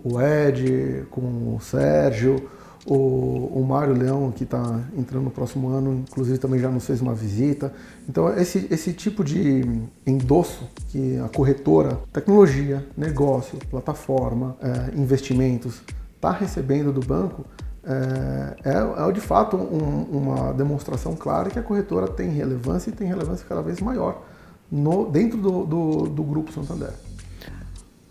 [0.03, 2.49] o Ed, com o Sérgio,
[2.87, 7.01] o, o Mário Leão, que está entrando no próximo ano, inclusive também já nos fez
[7.01, 7.72] uma visita.
[8.09, 9.62] Então, esse, esse tipo de
[10.07, 15.82] endosso que a corretora, tecnologia, negócio, plataforma, é, investimentos,
[16.14, 17.45] está recebendo do banco,
[17.87, 22.93] é, é, é de fato um, uma demonstração clara que a corretora tem relevância e
[22.93, 24.22] tem relevância cada vez maior
[24.70, 26.91] no, dentro do, do, do Grupo Santander.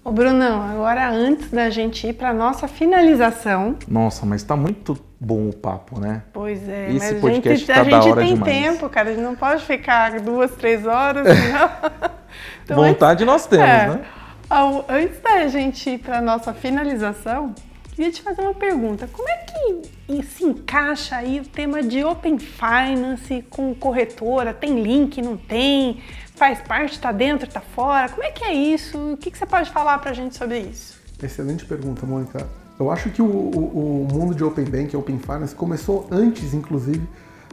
[0.06, 3.78] Ô Brunão, agora antes da gente ir para nossa finalização.
[3.88, 6.24] Nossa, mas tá muito bom o papo, né?
[6.34, 8.54] Pois é, Esse mas podcast a gente, tá a da gente hora tem demais.
[8.54, 9.10] tempo, cara.
[9.10, 11.70] A gente não pode ficar duas, três horas, senão.
[12.64, 14.06] Então, Vontade nós temos, é, né?
[14.50, 17.54] ao- antes da gente ir para nossa finalização,
[17.94, 19.08] queria te fazer uma pergunta.
[19.12, 24.54] Como é que se encaixa aí o tema de Open Finance com corretora?
[24.54, 26.02] Tem link, não tem?
[26.36, 28.10] Faz parte, está dentro, está fora?
[28.10, 28.98] Como é que é isso?
[29.14, 31.00] O que, que você pode falar para a gente sobre isso?
[31.22, 32.48] Excelente pergunta, Mônica.
[32.80, 37.08] Eu acho que o, o- o mundo de Open Bank, Open Finance, começou antes, inclusive,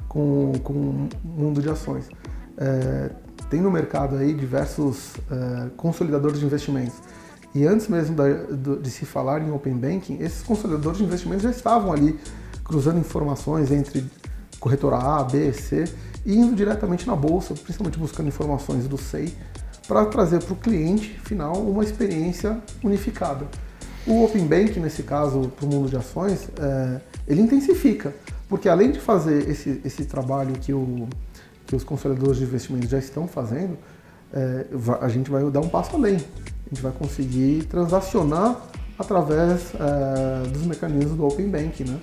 [0.09, 2.09] com, com o mundo de ações.
[2.57, 3.11] É,
[3.51, 6.95] tem no mercado aí diversos é, consolidadores de investimentos.
[7.55, 8.16] E antes mesmo
[8.80, 12.18] de se falar em Open Banking, esses consolidadores de investimentos já estavam ali
[12.62, 14.05] cruzando informações entre
[14.61, 15.84] corretora A, B, C
[16.24, 19.34] e indo diretamente na bolsa, principalmente buscando informações do SEI,
[19.88, 23.46] para trazer para o cliente final uma experiência unificada.
[24.07, 28.14] O Open Bank, nesse caso, para o mundo de ações, é, ele intensifica,
[28.48, 31.09] porque além de fazer esse, esse trabalho que, o,
[31.66, 33.76] que os consolidadores de investimentos já estão fazendo,
[34.32, 34.66] é,
[35.01, 36.18] a gente vai dar um passo além.
[36.70, 38.56] A gente vai conseguir transacionar
[38.96, 41.98] através é, dos mecanismos do Open Bank, né?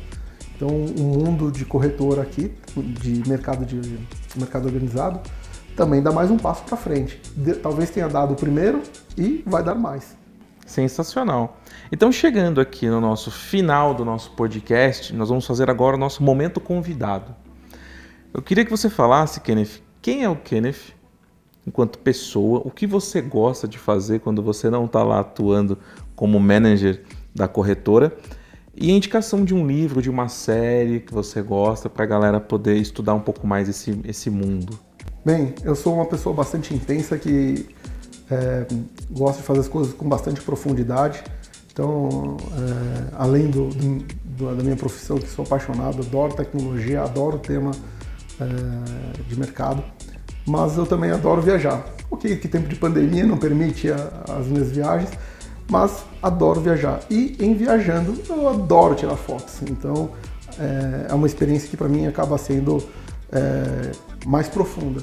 [0.55, 3.99] Então, o mundo de corretora aqui, de mercado, de,
[4.35, 5.19] mercado organizado,
[5.75, 7.21] também dá mais um passo para frente.
[7.35, 8.81] De- talvez tenha dado o primeiro
[9.15, 10.17] e vai dar mais.
[10.65, 11.61] Sensacional.
[11.91, 16.21] Então, chegando aqui no nosso final do nosso podcast, nós vamos fazer agora o nosso
[16.23, 17.33] momento convidado.
[18.33, 20.96] Eu queria que você falasse, Kenneth, quem é o Kenneth
[21.67, 25.77] enquanto pessoa, o que você gosta de fazer quando você não está lá atuando
[26.15, 27.03] como manager
[27.35, 28.15] da corretora
[28.73, 32.39] e a indicação de um livro, de uma série que você gosta para a galera
[32.39, 34.79] poder estudar um pouco mais esse, esse mundo.
[35.25, 37.67] Bem, eu sou uma pessoa bastante intensa que
[38.31, 38.65] é,
[39.11, 41.21] gosta de fazer as coisas com bastante profundidade.
[41.73, 47.39] Então, é, além do, do- da minha profissão, que sou apaixonado, adoro tecnologia, adoro o
[47.39, 47.71] tema
[48.39, 49.83] é, de mercado,
[50.47, 51.85] mas eu também adoro viajar.
[52.09, 55.09] Ok, que tempo de pandemia não permite a- as minhas viagens,
[55.69, 57.01] mas adoro viajar.
[57.09, 59.55] E em viajando, eu adoro tirar fotos.
[59.69, 60.09] Então,
[60.57, 62.81] é, é uma experiência que para mim acaba sendo
[63.29, 63.91] é,
[64.25, 65.01] mais profunda.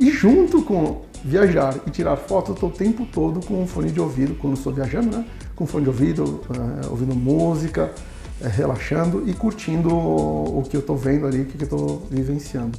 [0.00, 3.92] E junto com viajar e tirar fotos, eu estou o tempo todo com um fone
[3.92, 5.24] de ouvido, quando estou viajando, né?
[5.54, 7.92] Com fone de ouvido, é, ouvindo música,
[8.40, 12.06] é, relaxando e curtindo o, o que eu estou vendo ali, o que eu estou
[12.10, 12.76] vivenciando.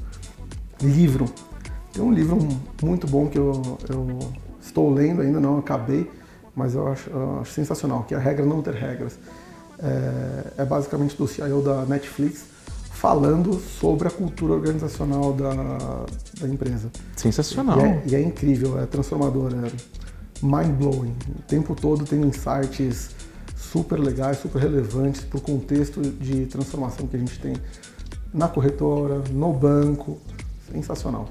[0.81, 1.25] Livro.
[1.93, 2.39] Tem um livro
[2.81, 4.19] muito bom que eu, eu
[4.59, 6.09] estou lendo, ainda não acabei,
[6.55, 9.19] mas eu acho, eu acho sensacional, que é a regra não ter regras.
[9.77, 12.45] É, é basicamente do CIO da Netflix,
[12.91, 15.53] falando sobre a cultura organizacional da,
[16.39, 16.89] da empresa.
[17.15, 17.79] Sensacional.
[17.79, 19.71] E é, e é incrível, é transformador, é
[20.43, 21.15] mind-blowing.
[21.37, 23.11] O tempo todo tem insights
[23.55, 27.53] super legais, super relevantes para o contexto de transformação que a gente tem
[28.33, 30.19] na corretora, no banco.
[30.71, 31.29] Sensacional.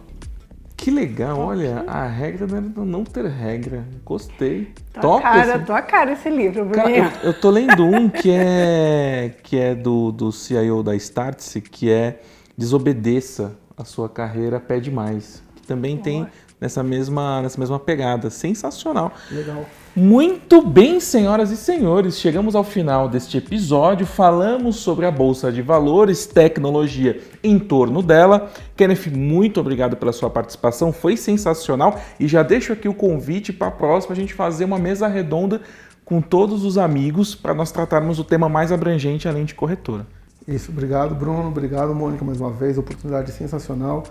[0.83, 3.85] Que legal, olha, a regra não era não ter regra.
[4.05, 4.72] Gostei.
[4.93, 8.28] Tua Top cara, esse- tua cara esse livro, Cara, eu, eu tô lendo um que
[8.33, 12.18] é que é do, do CIO da Startse, que é
[12.59, 15.41] desobedeça a sua carreira pede mais.
[15.55, 16.26] Que também tem
[16.61, 18.28] nessa mesma, nessa mesma pegada.
[18.28, 19.12] Sensacional.
[19.30, 19.64] Legal.
[19.95, 24.07] Muito bem, senhoras e senhores, chegamos ao final deste episódio.
[24.07, 28.51] Falamos sobre a Bolsa de Valores, tecnologia em torno dela.
[28.74, 32.01] Kenneth, muito obrigado pela sua participação, foi sensacional.
[32.18, 35.61] E já deixo aqui o convite para a próxima a gente fazer uma mesa redonda
[36.07, 40.07] com todos os amigos para nós tratarmos o tema mais abrangente além de corretora.
[40.49, 44.05] Isso, obrigado Bruno, obrigado Mônica mais uma vez, oportunidade sensacional.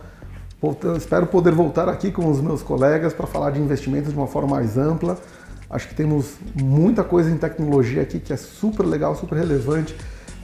[0.96, 4.58] Espero poder voltar aqui com os meus colegas para falar de investimentos de uma forma
[4.58, 5.18] mais ampla.
[5.72, 9.96] Acho que temos muita coisa em tecnologia aqui que é super legal, super relevante,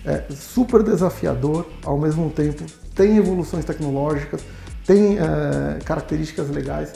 [0.05, 2.63] é super desafiador, ao mesmo tempo
[2.95, 4.41] tem evoluções tecnológicas,
[4.86, 6.93] tem é, características legais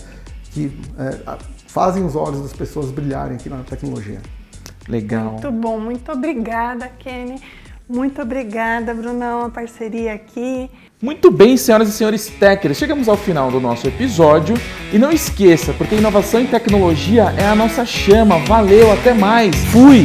[0.52, 4.22] que é, fazem os olhos das pessoas brilharem aqui na tecnologia.
[4.88, 5.34] Legal.
[5.34, 7.42] Muito bom, muito obrigada, Kenny.
[7.88, 10.72] Muito obrigada, Brunão, a parceria aqui.
[11.02, 14.56] Muito bem, senhoras e senhores techers, chegamos ao final do nosso episódio.
[14.94, 18.38] E não esqueça, porque inovação e tecnologia é a nossa chama.
[18.46, 19.56] Valeu, até mais.
[19.72, 20.04] Fui!